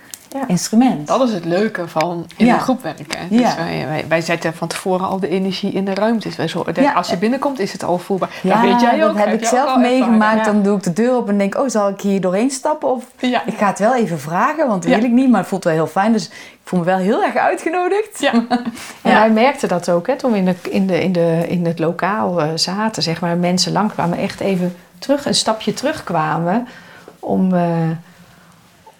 [0.47, 1.07] instrument.
[1.07, 3.29] Dat is het leuke van in een groep werken.
[3.29, 6.37] Dus wij, wij, zetten van tevoren al de energie in de ruimtes.
[6.37, 8.41] Wij zo, als je binnenkomt is het al voelbaar.
[8.43, 9.17] Ja, dat weet jij ook.
[9.17, 10.45] Dat heb ik zelf meegemaakt.
[10.45, 12.91] Dan doe ik de deur op en denk, oh, zal ik hier doorheen stappen?
[12.91, 15.31] Of ik ga het wel even vragen, want dat wil ik niet.
[15.31, 16.13] Maar het voelt wel heel fijn.
[16.13, 18.21] Dus ik voel me wel heel erg uitgenodigd.
[18.21, 18.33] Ja.
[19.03, 21.67] en wij merkten dat ook, hè, toen we in, de, in, de, in, de, in
[21.67, 23.03] het lokaal uh, zaten.
[23.03, 26.69] Zeg maar, mensen langkwamen echt even terug, een stapje terugkwamen
[27.19, 27.61] om, uh,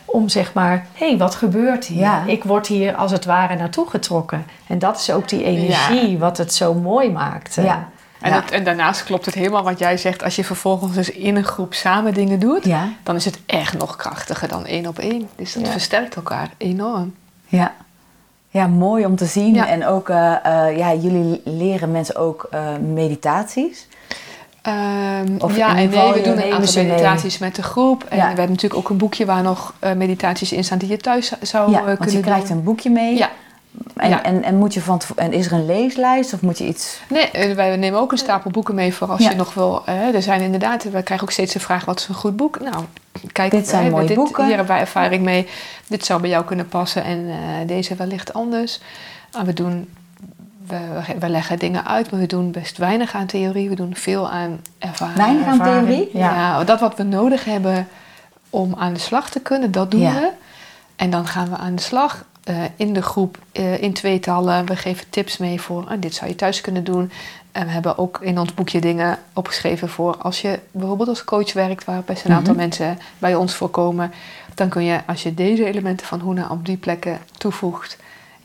[0.07, 2.23] om zeg maar, hé, hey, wat gebeurt hier?
[2.27, 4.47] Ik word hier als het ware naartoe getrokken.
[4.67, 7.55] En dat is ook die energie wat het zo mooi maakt.
[7.55, 7.89] Ja.
[8.21, 10.23] En, en, daarnaast klopt het helemaal wat jij zegt.
[10.23, 12.69] Als je vervolgens dus in een groep samen dingen doet,
[13.03, 15.29] dan is het echt nog krachtiger dan één op één.
[15.37, 17.15] Dus dat versterkt elkaar enorm.
[17.47, 17.75] Ja.
[18.49, 19.57] Ja, mooi om te zien.
[19.57, 20.17] En ook, uh,
[20.47, 22.61] uh, ja, jullie leren mensen ook uh,
[22.95, 23.89] meditaties.
[24.69, 28.05] Um, of ja, en nee, we doen een aantal meditaties met de groep.
[28.05, 30.97] En we hebben natuurlijk ook een boekje waar nog uh, meditaties in staan die je
[30.97, 33.17] thuis zou ja, kunnen want je krijgt een boekje mee.
[33.17, 33.31] Ja.
[33.97, 34.23] En, ja.
[34.23, 37.01] en, en, moet je van en is er een leeslijst of moet je iets...
[37.09, 39.87] Nee, eh, wij nemen ook een stapel boeken mee voor als je nog wil...
[39.87, 42.61] Er zijn inderdaad, we krijgen ook steeds de vraag wat is een goed boek?
[42.61, 42.85] Nou,
[43.33, 44.45] kijk, dit zijn mooie dit, boeken.
[44.45, 45.47] Hier hebben wij ervaring mee.
[45.87, 47.35] Dit zou bij jou kunnen passen en uh,
[47.67, 48.81] deze wellicht anders.
[49.37, 49.89] Uh, we doen
[50.67, 53.69] we, we, leggen dingen uit, maar we doen best weinig aan theorie.
[53.69, 55.17] We doen veel aan ervaring.
[55.17, 56.11] Weinig aan theorie?
[56.13, 56.65] Ja.
[56.65, 57.89] dat wat we nodig hebben
[58.51, 60.31] om aan de slag te kunnen, dat doen we.
[60.97, 64.67] En dan gaan we aan de slag uh, in de groep, uh, in tweetallen.
[64.67, 67.11] We geven tips mee voor, uh, dit zou je thuis kunnen doen.
[67.53, 71.53] En we hebben ook in ons boekje dingen opgeschreven voor als je bijvoorbeeld als coach
[71.53, 72.63] werkt, waar best een aantal mhm.
[72.63, 74.13] mensen bij ons voorkomen.
[74.55, 77.97] Dan kun je, als je deze elementen van Hoena op die plekken toevoegt,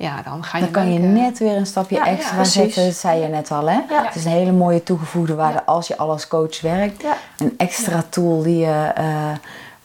[0.02, 0.64] ja, dan ga je.
[0.64, 3.70] Dan kan je net weer een stapje extra zetten, dat zei je net al.
[3.70, 3.80] Hè?
[3.88, 7.04] Het is een hele mooie toegevoegde waarde als je al als coach werkt.
[7.38, 9.06] Een extra tool die je, uh,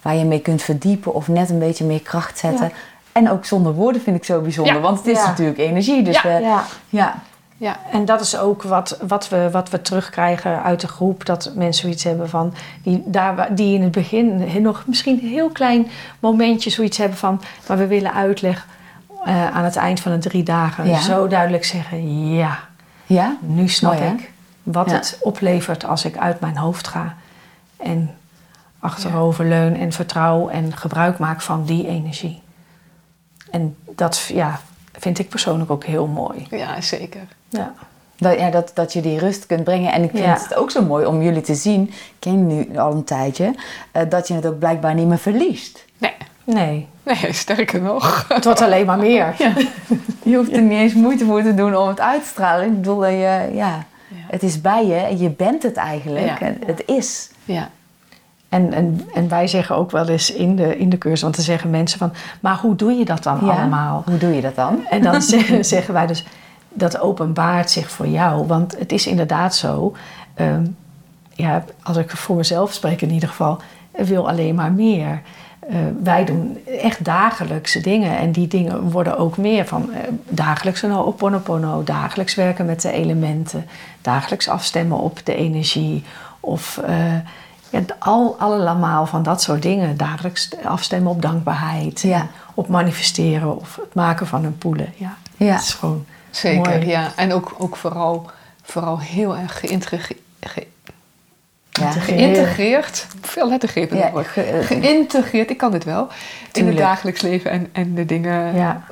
[0.02, 2.72] waar je mee kunt verdiepen of net een beetje meer kracht zetten.
[3.12, 6.02] En ook zonder woorden vind ik zo bijzonder, want het is natuurlijk energie.
[6.02, 6.38] Dus ja.
[6.38, 6.64] ja.
[6.88, 7.14] ja.
[7.58, 11.24] Ja, en dat is ook wat, wat, we, wat we terugkrijgen uit de groep.
[11.24, 12.54] Dat mensen zoiets hebben van.
[12.82, 15.86] Die, daar, die in het begin nog misschien een heel klein
[16.20, 17.40] momentje zoiets hebben van.
[17.68, 18.66] Maar we willen uitleg
[19.26, 22.58] uh, aan het eind van de drie dagen zo duidelijk zeggen: ja,
[23.06, 23.36] ja?
[23.40, 24.30] nu snap ik
[24.62, 27.14] wat het oplevert als ik uit mijn hoofd ga.
[27.76, 28.14] En
[28.78, 32.42] achteroverleun en vertrouw en gebruik maak van die energie.
[33.50, 34.60] En dat ja,
[34.92, 36.46] vind ik persoonlijk ook heel mooi.
[36.50, 37.20] Ja, zeker.
[37.48, 37.72] Ja.
[38.16, 39.92] Dat, ja, dat, dat je die rust kunt brengen.
[39.92, 42.92] En ik vind het ook zo mooi om jullie te zien, ik ken nu al
[42.92, 43.54] een tijdje,
[43.92, 45.84] uh, dat je het ook blijkbaar niet meer verliest.
[45.98, 46.14] Nee.
[46.46, 46.88] Nee.
[47.02, 48.24] Nee, sterker nog.
[48.28, 49.34] Het wordt alleen maar meer.
[49.38, 49.52] Ja.
[50.22, 52.66] Je hoeft er niet eens moeite voor te doen om het uit te stralen.
[52.66, 53.84] Ik bedoel, je, ja,
[54.28, 56.38] het is bij je en je bent het eigenlijk.
[56.66, 57.30] Het is.
[57.44, 57.70] Ja.
[58.48, 61.44] En, en, en wij zeggen ook wel eens in de, in de cursus, want dan
[61.44, 64.02] zeggen mensen van, maar hoe doe je dat dan allemaal?
[64.06, 64.86] Hoe doe je dat dan?
[64.90, 66.24] En dan zeggen, zeggen wij dus,
[66.68, 68.46] dat openbaart zich voor jou.
[68.46, 69.96] Want het is inderdaad zo,
[70.40, 70.76] um,
[71.32, 75.22] ja, als ik voor mezelf spreek in ieder geval, wil alleen maar meer.
[75.70, 79.96] Uh, wij doen echt dagelijkse dingen en die dingen worden ook meer van uh,
[80.28, 83.66] dagelijks een oponopono, dagelijks werken met de elementen,
[84.00, 86.04] dagelijks afstemmen op de energie
[86.40, 87.14] of uh,
[87.70, 89.96] ja, al, allemaal van dat soort dingen.
[89.96, 92.26] Dagelijks afstemmen op dankbaarheid, ja.
[92.54, 94.92] op manifesteren of het maken van een poelen.
[94.96, 95.52] Ja, ja.
[95.52, 96.04] Dat is gewoon
[96.36, 97.12] Zeker, ja.
[97.16, 98.30] En ook, ook vooral,
[98.62, 100.20] vooral heel erg geïntegreerd.
[101.80, 106.08] Ja, geïntegreerd, veel lettergrepen ja, ge, eh, geïntegreerd, ik kan dit wel,
[106.52, 108.84] in het dagelijks leven en, en de dingen, ja.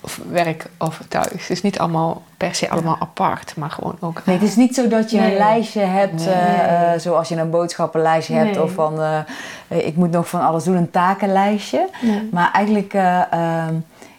[0.00, 1.26] of, werk of thuis.
[1.26, 4.22] Het is niet allemaal per se allemaal apart, maar gewoon ook...
[4.24, 8.34] Nee, het is niet zo dat je een lijstje hebt, uh, zoals je een boodschappenlijstje
[8.34, 11.88] hebt, of van, uh, ik moet nog van alles doen, een takenlijstje.
[12.30, 13.74] Maar eigenlijk ehm,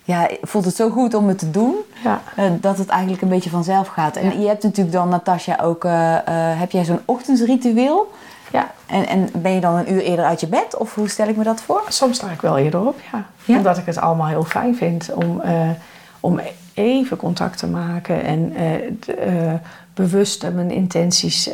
[0.08, 2.22] ja, voelt het zo goed om het te doen, ja.
[2.40, 4.16] uh, dat het eigenlijk een beetje vanzelf gaat.
[4.16, 6.18] En je hebt natuurlijk dan, Natasja, ook, uh, uh,
[6.60, 8.12] heb jij zo'n ochtendsritueel?
[8.52, 8.72] Ja.
[8.86, 10.78] En, en ben je dan een uur eerder uit je bed?
[10.78, 11.82] Of hoe stel ik me dat voor?
[11.88, 13.26] Soms sta ik wel eerder op, ja.
[13.46, 13.58] ja?
[13.58, 15.42] Omdat ik het allemaal heel fijn vind om,
[16.20, 16.40] om
[16.74, 18.54] even contact te maken en
[19.94, 21.50] bewust mijn intenties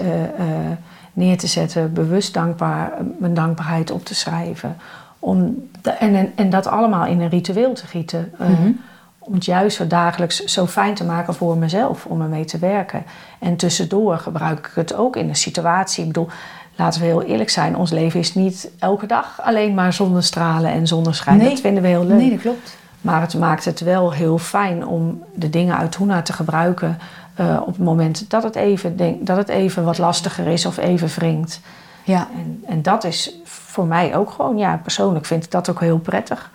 [1.14, 4.78] neer te zetten, bewust dankbaar, mijn dankbaarheid op te schrijven
[5.24, 5.68] om
[6.00, 8.34] en, en, dat allemaal in een ritueel te gieten.
[8.40, 8.72] Eh, mhm.
[9.20, 13.04] Om het juist zo dagelijks zo fijn te maken voor mezelf, om ermee te werken.
[13.40, 16.02] En tussendoor gebruik ik het ook in een situatie.
[16.02, 16.30] Ik bedoel,
[16.76, 20.88] laten we heel eerlijk zijn, ons leven is niet elke dag alleen maar zonnestralen en
[20.88, 21.38] zonneschijn.
[21.38, 21.50] Nee.
[21.50, 22.18] Dat vinden we heel leuk.
[22.18, 22.78] Nee, dat klopt.
[23.02, 26.98] Maar het maakt het wel heel fijn om de dingen uit Hoena te gebruiken
[27.40, 30.78] uh, op het moment dat het, even, denk, dat het even wat lastiger is of
[30.78, 31.60] even wringt.
[32.04, 32.28] Ja.
[32.36, 33.42] En, en dat is
[33.74, 36.52] voor mij ook gewoon, ja, persoonlijk vind ik dat ook heel prettig.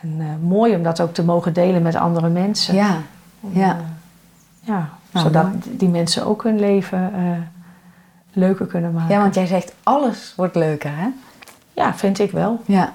[0.00, 2.74] En mooi om dat ook te mogen delen met andere mensen.
[2.74, 2.96] Ja,
[3.40, 3.76] ja.
[4.60, 7.12] ja, nou, zodat die mensen ook hun leven
[8.32, 9.14] leuker kunnen maken.
[9.14, 11.08] Ja, want jij zegt alles wordt leuker, hè?
[11.72, 12.62] Ja, vind ik wel.
[12.64, 12.92] Ja.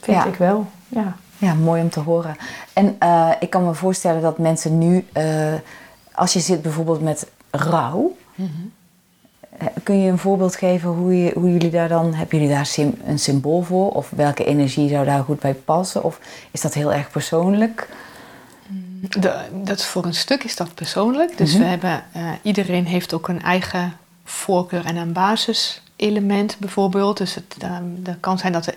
[0.00, 1.14] Vind ik wel, ja.
[1.38, 2.36] Ja, mooi om te horen.
[2.72, 2.96] En
[3.40, 5.06] ik kan me voorstellen dat mensen nu,
[6.14, 8.72] als je zit bijvoorbeeld met rouw, mm -hmm.
[9.82, 12.94] Kun je een voorbeeld geven hoe, je, hoe jullie daar dan, hebben jullie daar sim,
[13.04, 13.90] een symbool voor?
[13.90, 16.02] Of welke energie zou daar goed bij passen?
[16.02, 16.20] Of
[16.50, 17.88] is dat heel erg persoonlijk?
[19.00, 21.38] De, dat voor een stuk is dat persoonlijk.
[21.38, 21.64] Dus mm -hmm.
[21.64, 27.16] we hebben, uh, iedereen heeft ook een eigen voorkeur en een basiselement bijvoorbeeld.
[27.16, 28.66] Dus het uh, kan zijn dat...
[28.66, 28.74] Er,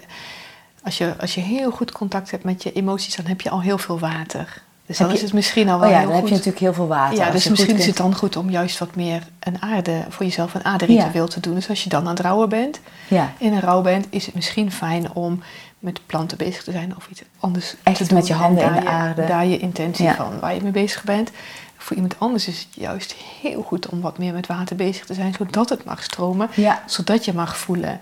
[0.83, 3.61] als je, als je heel goed contact hebt met je emoties, dan heb je al
[3.61, 4.61] heel veel water.
[4.85, 6.15] Dus dan je, is het misschien al wel oh ja, dan goed.
[6.15, 7.17] heb je natuurlijk heel veel water.
[7.17, 10.53] Ja, dus misschien is het dan goed om juist wat meer een aarde, voor jezelf
[10.53, 11.29] een aarderitueel ja.
[11.29, 11.53] te doen.
[11.53, 13.33] Dus als je dan aan het rouwen bent, ja.
[13.37, 15.43] in een rouw bent, is het misschien fijn om
[15.79, 18.17] met planten bezig te zijn of iets anders Echt te doen.
[18.17, 19.25] met je handen in de je, aarde.
[19.25, 20.15] Daar je intentie ja.
[20.15, 21.31] van, waar je mee bezig bent.
[21.77, 25.13] Voor iemand anders is het juist heel goed om wat meer met water bezig te
[25.13, 26.49] zijn, zodat het mag stromen.
[26.85, 27.99] Zodat je mag voelen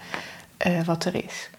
[0.67, 1.49] uh, wat er is.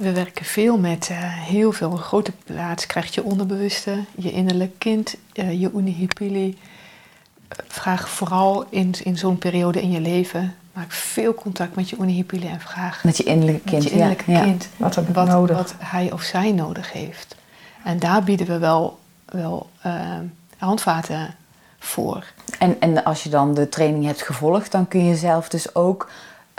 [0.00, 1.90] We werken veel met uh, heel veel.
[1.90, 6.58] Een grote plaats krijgt je onderbewuste, je innerlijk kind, uh, je unihipili.
[7.66, 10.54] Vraag vooral in, in zo'n periode in je leven.
[10.72, 13.04] Maak veel contact met je unihipili en vraag.
[13.04, 13.82] Met je innerlijke kind.
[13.82, 14.68] Met je innerlijke ja, kind.
[14.76, 14.84] Ja.
[14.84, 15.56] Wat, wat, nodig.
[15.56, 17.36] wat hij of zij nodig heeft.
[17.84, 20.18] En daar bieden we wel, wel uh,
[20.58, 21.34] handvaten
[21.78, 22.24] voor.
[22.58, 26.10] En, en als je dan de training hebt gevolgd, dan kun je zelf dus ook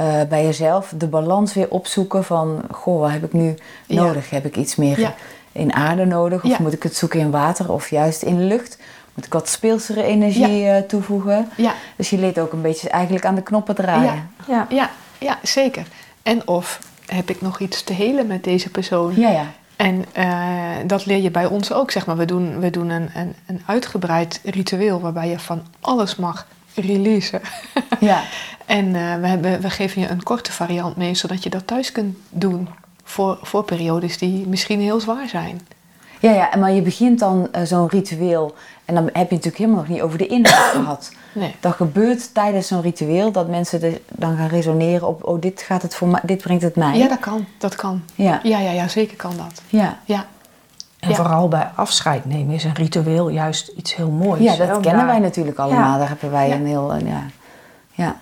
[0.02, 2.62] uh, bij jezelf de balans weer opzoeken van...
[2.72, 4.04] Goh, wat heb ik nu Ja.
[4.04, 4.30] nodig?
[4.30, 5.14] Heb ik iets meer Ja.
[5.52, 6.44] in aarde nodig?
[6.44, 6.58] Of Ja.
[6.60, 8.78] moet ik het zoeken in water of juist in lucht?
[9.14, 11.50] Moet ik wat speelsere energie eh, toevoegen?
[11.58, 14.30] Ja, Dus je leert ook een beetje eigenlijk aan de knoppen draaien.
[14.48, 14.68] Ja.
[14.70, 15.86] ja, ja, zeker.
[16.24, 19.14] En of heb ik nog iets te helen met deze persoon?
[19.20, 19.46] Ja, ja.
[19.76, 20.28] En eh,
[20.86, 22.18] dat leer je bij ons ook, zeg maar.
[22.18, 27.42] We doen, we doen een, een, een uitgebreid ritueel waarbij je van alles mag releasen.
[28.00, 28.22] ja.
[28.72, 31.92] En uh, we, hebben, we geven je een korte variant mee, zodat je dat thuis
[31.92, 32.68] kunt doen
[33.04, 35.62] voor, voor periodes die misschien heel zwaar zijn.
[36.20, 38.56] Ja, ja, maar je begint dan uh, zo'n ritueel
[38.86, 41.12] en dan heb je natuurlijk helemaal nog niet over de inhoud gehad.
[41.34, 41.56] Nee.
[41.60, 45.82] Dat gebeurt tijdens zo'n ritueel dat mensen de, dan gaan resoneren op, oh, dit gaat
[45.82, 46.98] het voor mij, dit brengt het mij.
[46.98, 47.46] Ja, dat kan.
[47.58, 48.02] Dat kan.
[48.16, 48.40] Ja.
[48.44, 49.62] Ja, ja, ja zeker kan dat.
[49.70, 49.98] Ja.
[50.06, 50.26] Ja.
[51.00, 51.16] En Ja.
[51.16, 54.42] vooral bij afscheid nemen is een ritueel juist iets heel moois.
[54.42, 55.92] Ja, dat om kennen daar- wij natuurlijk allemaal.
[55.94, 55.98] Ja.
[55.98, 56.56] Daar hebben wij Ja.
[56.56, 57.24] een heel, een, ja.
[57.92, 58.16] ja.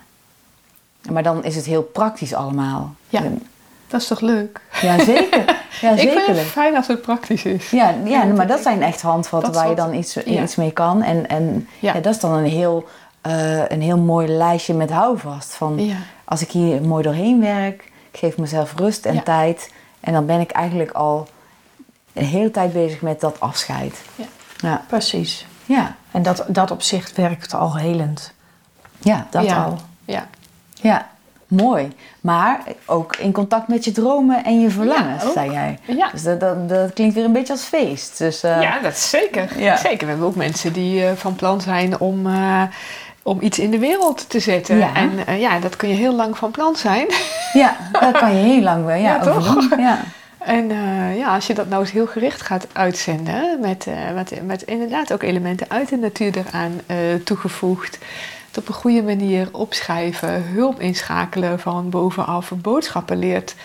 [1.12, 2.94] Maar dan is het heel praktisch allemaal.
[3.10, 3.22] Ja.
[3.88, 4.62] Dat is toch leuk?
[4.82, 5.46] Ja, zeker.
[5.82, 7.70] Ja, Ik vind het fijn als het praktisch is.
[7.70, 10.42] Ja, ja, Ja, maar dat zijn echt handvatten waar je dan iets, ja.
[10.44, 11.02] iets mee kan.
[11.04, 11.94] En, en ja.
[11.94, 12.88] Dat is dan een heel,
[13.22, 15.54] eh, een heel mooi lijstje met houvast.
[15.54, 15.92] Van
[16.26, 19.72] als ik hier mooi doorheen werk, ik geef mezelf rust en tijd.
[20.00, 21.28] En dan ben ik eigenlijk al
[22.14, 24.02] een hele tijd bezig met dat afscheid.
[24.16, 24.26] Ja.
[24.58, 25.46] Ja, Precies.
[25.66, 28.34] ja, En dat, dat op zich werkt al helend.
[29.00, 29.78] ja, Dat al.
[30.06, 30.28] Ja.
[30.82, 31.08] Ja.
[31.48, 31.92] mooi.
[32.22, 35.78] Maar ook in contact met je dromen en je verlangens, Ja, zei jij.
[35.86, 36.10] Ja.
[36.12, 38.18] Dus dat, dat, dat klinkt weer een beetje als feest.
[38.18, 39.60] Dus, eh, ja, dat is zeker.
[39.62, 39.78] Ja.
[39.78, 40.00] Zeker.
[40.00, 42.64] We hebben ook mensen die eh, van plan zijn om, eh,
[43.24, 44.78] om iets in de wereld te zetten.
[44.78, 44.94] Ja.
[44.94, 47.08] En ja, dat kun je heel lang van plan zijn.
[47.54, 49.68] ja, daar kan je heel lang wel ja, toch?
[49.78, 50.00] Ja.
[50.40, 50.70] En
[51.16, 55.24] ja, als je dat nou eens heel gericht gaat uitzenden, met, met, met inderdaad ook
[55.24, 56.82] elementen uit de natuur eraan
[57.24, 57.98] toegevoegd,
[58.50, 63.56] het op een goede manier opschrijven, hulp inschakelen van bovenaf, boodschappen leert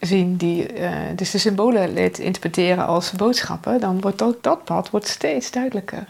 [0.00, 4.90] zien, die, eh, dus de symbolen leert interpreteren als boodschappen, dan wordt ook dat pad
[4.90, 6.04] wordt steeds duidelijker.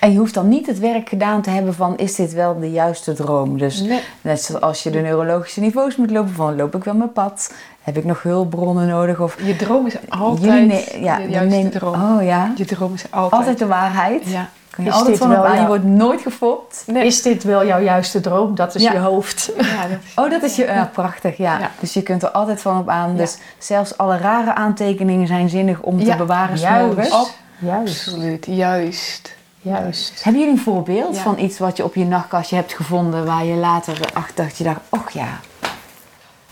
[0.00, 2.70] En je hoeft dan niet het werk gedaan te hebben van is dit wel de
[2.70, 3.58] juiste droom.
[3.58, 4.00] Dus Nee.
[4.20, 7.96] net zoals je de neurologische niveaus moet lopen van loop ik wel mijn pad, heb
[7.96, 11.94] ik nog hulpbronnen nodig of Je droom is altijd ja, de juiste droom.
[11.94, 13.32] Oh ja, Je droom is altijd.
[13.32, 14.22] altijd de waarheid.
[14.26, 14.50] Ja.
[14.70, 15.60] Kun je Is altijd dit van op wel aan.
[15.60, 16.82] Je wordt nooit gefopt.
[16.86, 17.06] Nee.
[17.06, 18.54] Is dit wel jouw juiste droom?
[18.54, 18.92] Dat is Ja.
[18.92, 19.50] je hoofd.
[19.56, 21.58] Ja, dat is- Oh, dat is je, ja, prachtig, ja.
[21.58, 21.70] Ja.
[21.80, 23.10] Dus je kunt er altijd van op aan.
[23.10, 23.16] Ja.
[23.16, 27.12] Dus zelfs alle rare aantekeningen zijn zinnig om te Ja, bewaren juist.
[27.12, 27.30] Op.
[27.58, 28.06] Juist.
[28.06, 29.36] Absoluut, juist.
[29.62, 30.24] Juist.
[30.24, 31.22] Hebben jullie een voorbeeld Ja.
[31.22, 34.64] van iets wat je op je nachtkastje hebt gevonden waar je later achter dacht, je
[34.64, 35.28] dacht, och ja,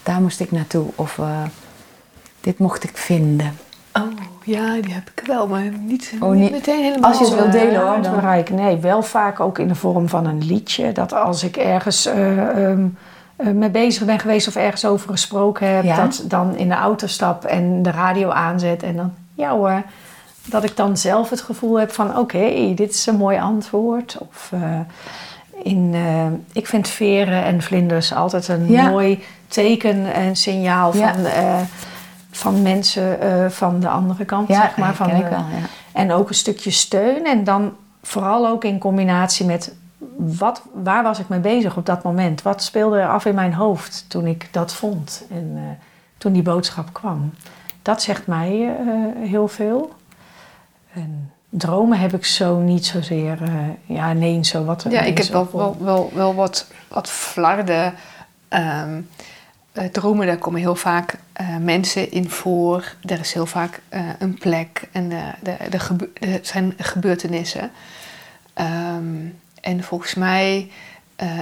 [0.03, 1.27] daar moest ik naartoe of eh,
[2.41, 3.59] dit mocht ik vinden.
[3.93, 4.03] Oh,
[4.49, 7.11] ja, die heb ik wel, maar niet, Oh, niet niet- meteen helemaal.
[7.11, 8.45] als je het wil Eh, delen, hoor, dan-.
[8.55, 10.93] Nee, wel vaak ook in de vorm van een liedje.
[10.93, 12.73] Dat als ik ergens eh,
[13.53, 15.97] mee bezig ben geweest of ergens over gesproken heb, Ja.
[15.97, 19.83] dat dan in de auto stap en de radio aanzet en dan, ja hoor,
[20.45, 24.17] dat ik dan zelf het gevoel heb van oké, dit is een mooi antwoord.
[24.29, 24.53] Of
[25.63, 25.95] in,
[26.53, 28.89] ik vind veren en vlinders altijd een Ja.
[28.89, 31.15] mooi teken en signaal van
[32.31, 34.95] van mensen uh, van de andere kant, ja, zeg maar.
[34.95, 35.67] Van, ik wel, ja.
[35.93, 37.27] En ook een stukje steun.
[37.27, 39.75] En dan vooral ook in combinatie met
[40.17, 42.43] wat, waar was ik mee bezig op dat moment?
[42.43, 45.63] Wat speelde er af in mijn hoofd toen ik dat vond en uh,
[46.19, 47.33] toen die boodschap kwam?
[47.83, 49.93] Dat zegt mij uh, heel veel.
[50.93, 53.39] En dromen heb ik zo niet zozeer.
[53.43, 54.87] Uh, ja, nee, zo wat.
[54.91, 57.95] Ja, ik heb wel, wel, wel, wel wat, wat flarden.
[58.49, 59.09] Um,
[59.93, 62.95] dromen, daar komen heel vaak uh, mensen in voor.
[63.03, 65.23] Er is heel vaak uh, een plek en de,
[65.71, 67.71] de, zijn gebeurtenissen.
[68.55, 70.71] Um, en volgens mij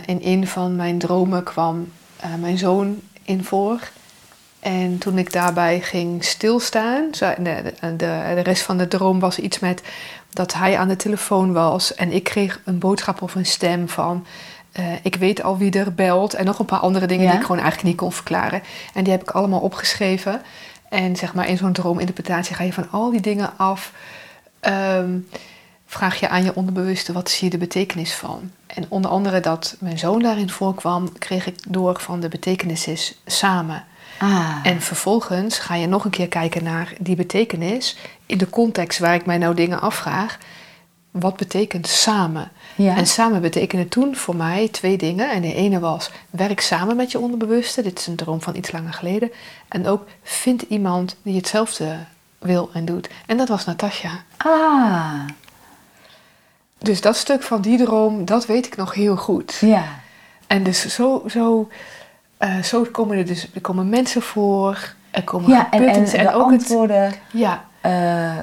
[0.07, 1.93] in een van mijn dromen kwam
[2.41, 3.81] mijn zoon in voor.
[4.61, 9.59] En toen ik daarbij ging stilstaan, de, de, de, rest van de droom was iets
[9.59, 9.83] met
[10.31, 14.27] dat hij aan de telefoon was en ik kreeg een boodschap of een stem van.
[14.79, 17.43] Uh, ik weet al wie er belt en nog een paar andere dingen die ik
[17.45, 18.63] gewoon eigenlijk niet kon verklaren.
[18.95, 20.43] En die heb ik allemaal opgeschreven.
[20.89, 23.93] En zeg maar in zo'n droominterpretatie ga je van al die dingen af.
[24.61, 25.29] Um,
[25.87, 28.51] vraag je aan je onderbewuste wat zie je de betekenis van.
[28.67, 33.21] En onder andere dat mijn zoon daarin voorkwam, kreeg ik door van de betekenis is
[33.27, 33.85] samen.
[34.19, 34.57] Ah.
[34.63, 39.15] En vervolgens ga je nog een keer kijken naar die betekenis in de context waar
[39.15, 40.39] ik mij nou dingen afvraag.
[41.11, 42.51] Wat betekent samen?
[42.77, 42.97] Ja.
[42.97, 45.31] En samen betekende toen voor mij twee dingen.
[45.31, 47.83] En de ene was werk samen met je onderbewuste.
[47.83, 49.31] Dit is een droom van iets langer geleden.
[49.69, 51.99] En ook vind iemand die hetzelfde
[52.39, 53.09] wil en doet.
[53.27, 54.11] En dat was Natasja.
[54.37, 55.21] Ah.
[56.79, 59.57] Dus dat stuk van die droom, dat weet ik nog heel goed.
[59.61, 59.85] Ja.
[60.47, 61.69] En dus zo, zo
[62.39, 66.33] uh, zo komen er dus er komen mensen voor, er komen ja, en, en, en,
[66.33, 67.65] ook antwoorden het, ja.
[67.87, 68.41] Uh,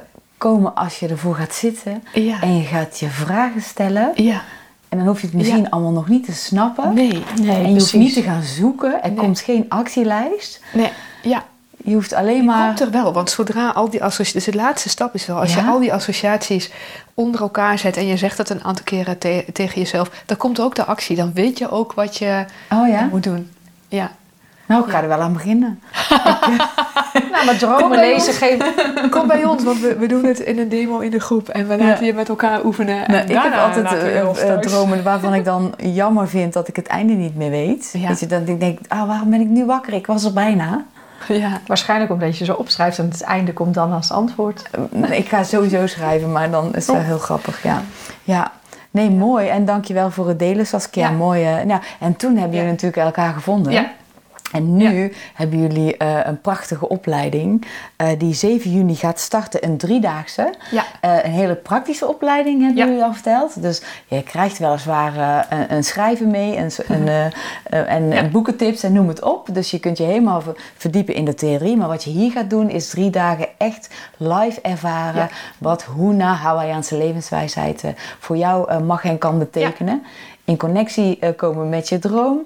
[0.50, 2.42] komen als je ervoor gaat zitten ja.
[2.42, 4.12] en je gaat je vragen stellen.
[4.16, 4.42] Ja.
[4.90, 5.70] En dan hoef je het misschien ja.
[5.70, 6.94] allemaal nog niet te snappen.
[6.94, 7.92] Nee, nee En je precies.
[7.92, 9.04] hoeft niet te gaan zoeken.
[9.04, 9.18] Er nee.
[9.18, 10.62] komt geen actielijst.
[10.74, 11.44] Nee, ja.
[11.84, 12.68] Je hoeft alleen maar...
[12.68, 14.44] komt er wel, want zodra al die associaties...
[14.44, 15.62] Dus de laatste stap is wel, als ja?
[15.62, 16.72] je al die associaties
[17.14, 17.98] onder elkaar zet...
[17.98, 20.24] en je zegt dat een aantal keren te tegen jezelf...
[20.26, 21.16] dan komt ook de actie.
[21.16, 23.08] Dan weet je ook wat je oh, ja?
[23.12, 23.52] moet doen.
[23.88, 24.12] Ja.
[24.66, 25.80] Nou, ik ga er wel aan beginnen.
[27.32, 28.66] nou, maar dromen lezen geven.
[29.10, 31.50] Kom bij ons, want we, we doen het in een demo in de groep.
[31.50, 32.06] En we laten ja.
[32.06, 33.12] je met elkaar oefenen.
[33.12, 36.88] Nou, ik heb altijd uh, uh, dromen waarvan ik dan jammer vind dat ik het
[36.88, 37.90] einde niet meer weet.
[37.98, 38.08] Ja.
[38.08, 39.94] Dat je dan denkt, ah, waarom ben ik nu wakker?
[39.94, 40.86] Ik was er bijna.
[41.28, 41.60] Ja.
[41.68, 44.70] Waarschijnlijk omdat je zo opschrijft en het einde komt dan als antwoord.
[45.10, 47.82] ik ga sowieso schrijven, maar dan is het wel heel grappig, ja.
[48.24, 48.52] Ja.
[48.92, 49.48] Nee, mooi.
[49.48, 51.10] En dankjewel voor het delen, Saskia.
[51.10, 51.16] Ja.
[51.16, 51.60] Mooi.
[51.60, 53.72] Uh, nou, en toen hebben jullie natuurlijk elkaar gevonden.
[53.72, 53.92] Ja.
[54.54, 55.10] En nu ja.
[55.34, 57.66] hebben jullie uh, een prachtige opleiding
[57.98, 60.54] uh, die 7 juni gaat starten, een driedaagse.
[60.72, 60.86] Ja.
[61.06, 62.86] Uh, een hele praktische opleiding hebben ja.
[62.86, 63.62] jullie al verteld.
[63.62, 67.32] Dus je krijgt weliswaar een, een schrijven mee en, een,
[67.88, 69.48] en, en boekentips en noem het op.
[69.52, 70.44] Dus je kunt je helemaal
[70.76, 71.78] verdiepen in de theorie.
[71.78, 76.98] Maar wat je hier gaat doen is drie dagen echt live ervaren wat Huna, Hawaiiaanse
[76.98, 77.84] levenswijsheid,
[78.20, 80.04] voor jou mag en kan betekenen.
[80.46, 82.42] In connectie komen met je droom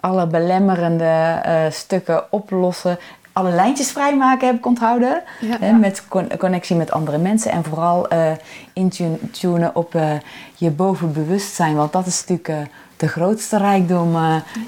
[0.00, 2.98] alle belemmerende uh, stukken oplossen.
[3.32, 5.22] Alle lijntjes vrijmaken heb ik onthouden.
[5.40, 5.76] Ja, hè, ja.
[5.76, 7.50] Met con connectie met andere mensen.
[7.50, 8.30] En vooral uh,
[8.72, 10.12] intunen op uh,
[10.54, 11.76] je bovenbewustzijn.
[11.76, 14.16] Want dat is natuurlijk de grootste rijkdom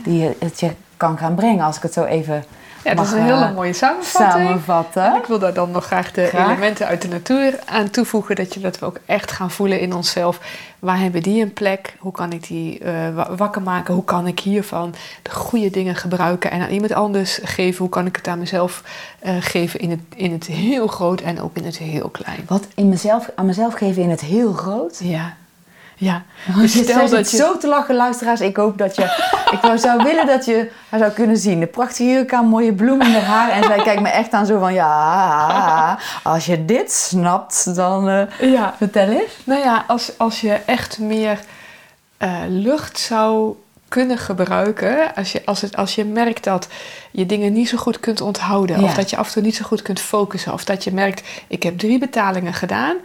[0.05, 1.65] die het je kan gaan brengen.
[1.65, 2.45] Als ik het zo even
[2.85, 4.47] ja, dat is een hele mooie samenvatting.
[4.47, 5.05] samenvatten.
[5.05, 6.51] En ik wil daar dan nog graag de graag.
[6.51, 8.37] elementen uit de natuur aan toevoegen.
[8.37, 10.41] Dat, je, dat we ook echt gaan voelen in onszelf.
[10.79, 11.97] Waar hebben die een plek?
[11.99, 13.95] Hoe kan ik die uh, wakker maken?
[13.95, 17.79] Hoe kan ik hiervan de goede dingen gebruiken en aan iemand anders geven?
[17.79, 18.83] Hoe kan ik het aan mezelf
[19.23, 22.41] uh, geven in het, in het heel groot en ook in het heel klein?
[22.47, 24.99] Wat in mezelf, aan mezelf geven in het heel groot?
[25.03, 25.37] Ja.
[25.97, 26.23] Ja,
[26.57, 28.41] dus je stel dat je zo te lachen, luisteraars.
[28.41, 29.03] Ik hoop dat je.
[29.73, 31.61] ik zou willen dat je haar zou kunnen zien.
[31.61, 33.51] De prachtige jurk aan, mooie bloemen in haar haar.
[33.51, 38.09] En zij kijkt me echt aan zo van: ja, als je dit snapt, dan.
[38.09, 38.75] Uh, ja.
[38.77, 39.33] Vertel eens.
[39.45, 41.39] Nou ja, als, als je echt meer
[42.19, 43.57] uh, lucht zou
[43.93, 45.15] kunnen gebruiken.
[45.15, 46.69] Als je, als, het, als je merkt dat
[47.11, 48.81] je dingen niet zo goed kunt onthouden.
[48.81, 48.85] Ja.
[48.85, 50.53] Of dat je af en toe niet zo goed kunt focussen.
[50.53, 52.97] Of dat je merkt, ik heb drie betalingen gedaan.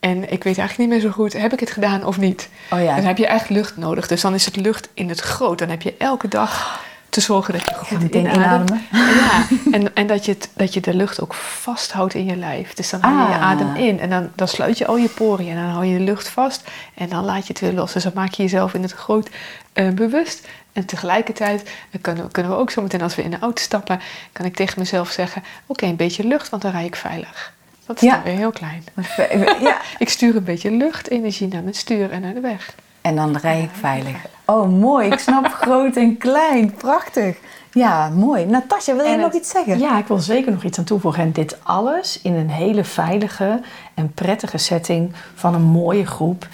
[0.00, 2.48] En ik weet eigenlijk niet meer zo goed, heb ik het gedaan of niet?
[2.70, 2.94] Oh ja.
[2.96, 4.06] Dan heb je echt lucht nodig.
[4.06, 5.58] Dus dan is het lucht in het groot.
[5.58, 8.72] Dan heb je elke dag te zorgen dat je goed ja, inademt.
[8.90, 12.74] Ja, en, en dat, je het, dat je de lucht ook vasthoudt in je lijf.
[12.74, 13.30] Dus dan hou je ah.
[13.30, 15.56] je adem in en dan, dan sluit je al je poriën.
[15.56, 16.62] En dan hou je de lucht vast
[16.94, 17.92] en dan laat je het weer los.
[17.92, 19.30] Dus dan maak je jezelf in het groot
[19.74, 20.48] uh, bewust.
[20.72, 21.70] En tegelijkertijd
[22.00, 24.00] kunnen, kunnen we ook zo meteen als we in de auto stappen...
[24.32, 27.52] kan ik tegen mezelf zeggen, oké, okay, een beetje lucht, want dan rij ik veilig.
[27.86, 28.14] Dat is ja.
[28.14, 28.84] dan weer heel klein.
[29.60, 29.76] Ja.
[29.98, 32.74] ik stuur een beetje luchtenergie naar mijn stuur en naar de weg.
[33.00, 34.16] En dan rij ik veilig.
[34.44, 35.10] Oh, mooi.
[35.10, 36.74] Ik snap groot en klein.
[36.74, 37.36] Prachtig.
[37.72, 38.44] Ja, mooi.
[38.44, 39.78] Natasja, wil je nog iets zeggen?
[39.78, 41.22] Ja, ik wil zeker nog iets aan toevoegen.
[41.22, 43.60] En dit alles in een hele veilige
[43.94, 46.48] en prettige setting van een mooie groep.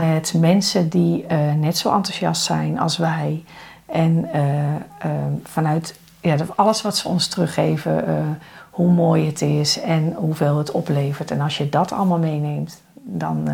[0.00, 3.44] Met mensen die uh, net zo enthousiast zijn als wij.
[3.86, 8.04] En uh, uh, vanuit ja, alles wat ze ons teruggeven,
[8.74, 11.30] hoe mooi het is en hoeveel het oplevert.
[11.30, 13.48] En als je dat allemaal meeneemt, dan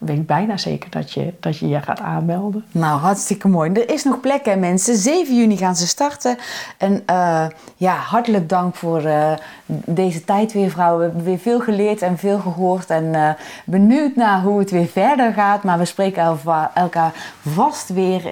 [0.00, 2.64] weet ik bijna zeker dat je, dat je je gaat aanmelden.
[2.72, 3.72] Nou, hartstikke mooi.
[3.72, 4.96] Er is nog plek, hè, mensen.
[4.96, 6.36] 7 juni gaan ze starten.
[6.78, 7.46] En uh,
[7.76, 9.32] ja, hartelijk dank voor uh,
[9.84, 10.98] deze tijd weer, vrouwen.
[10.98, 12.90] We hebben weer veel geleerd en veel gehoord.
[12.90, 13.30] En uh,
[13.64, 15.62] benieuwd naar hoe het weer verder gaat.
[15.62, 16.38] Maar we spreken
[16.74, 18.22] elkaar vast weer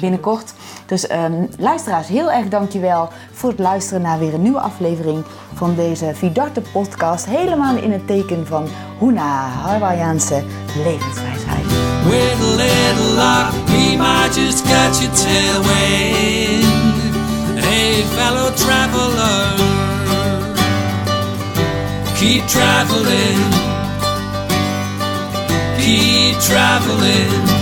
[0.00, 0.54] binnenkort.
[0.86, 5.24] Dus um, luisteraars, heel erg dankjewel voor het luisteren naar weer een nieuwe aflevering
[5.54, 7.26] van deze Vidarte podcast.
[7.26, 8.68] Helemaal in het teken van
[8.98, 10.42] Huna, Hawaiiaanse
[10.84, 11.66] levenswijsheid.
[12.08, 16.64] With a little luck, we might just catch your tailwind.
[17.60, 19.56] Hey, fellow traveler,
[22.16, 23.40] keep traveling,
[25.78, 27.57] keep traveling.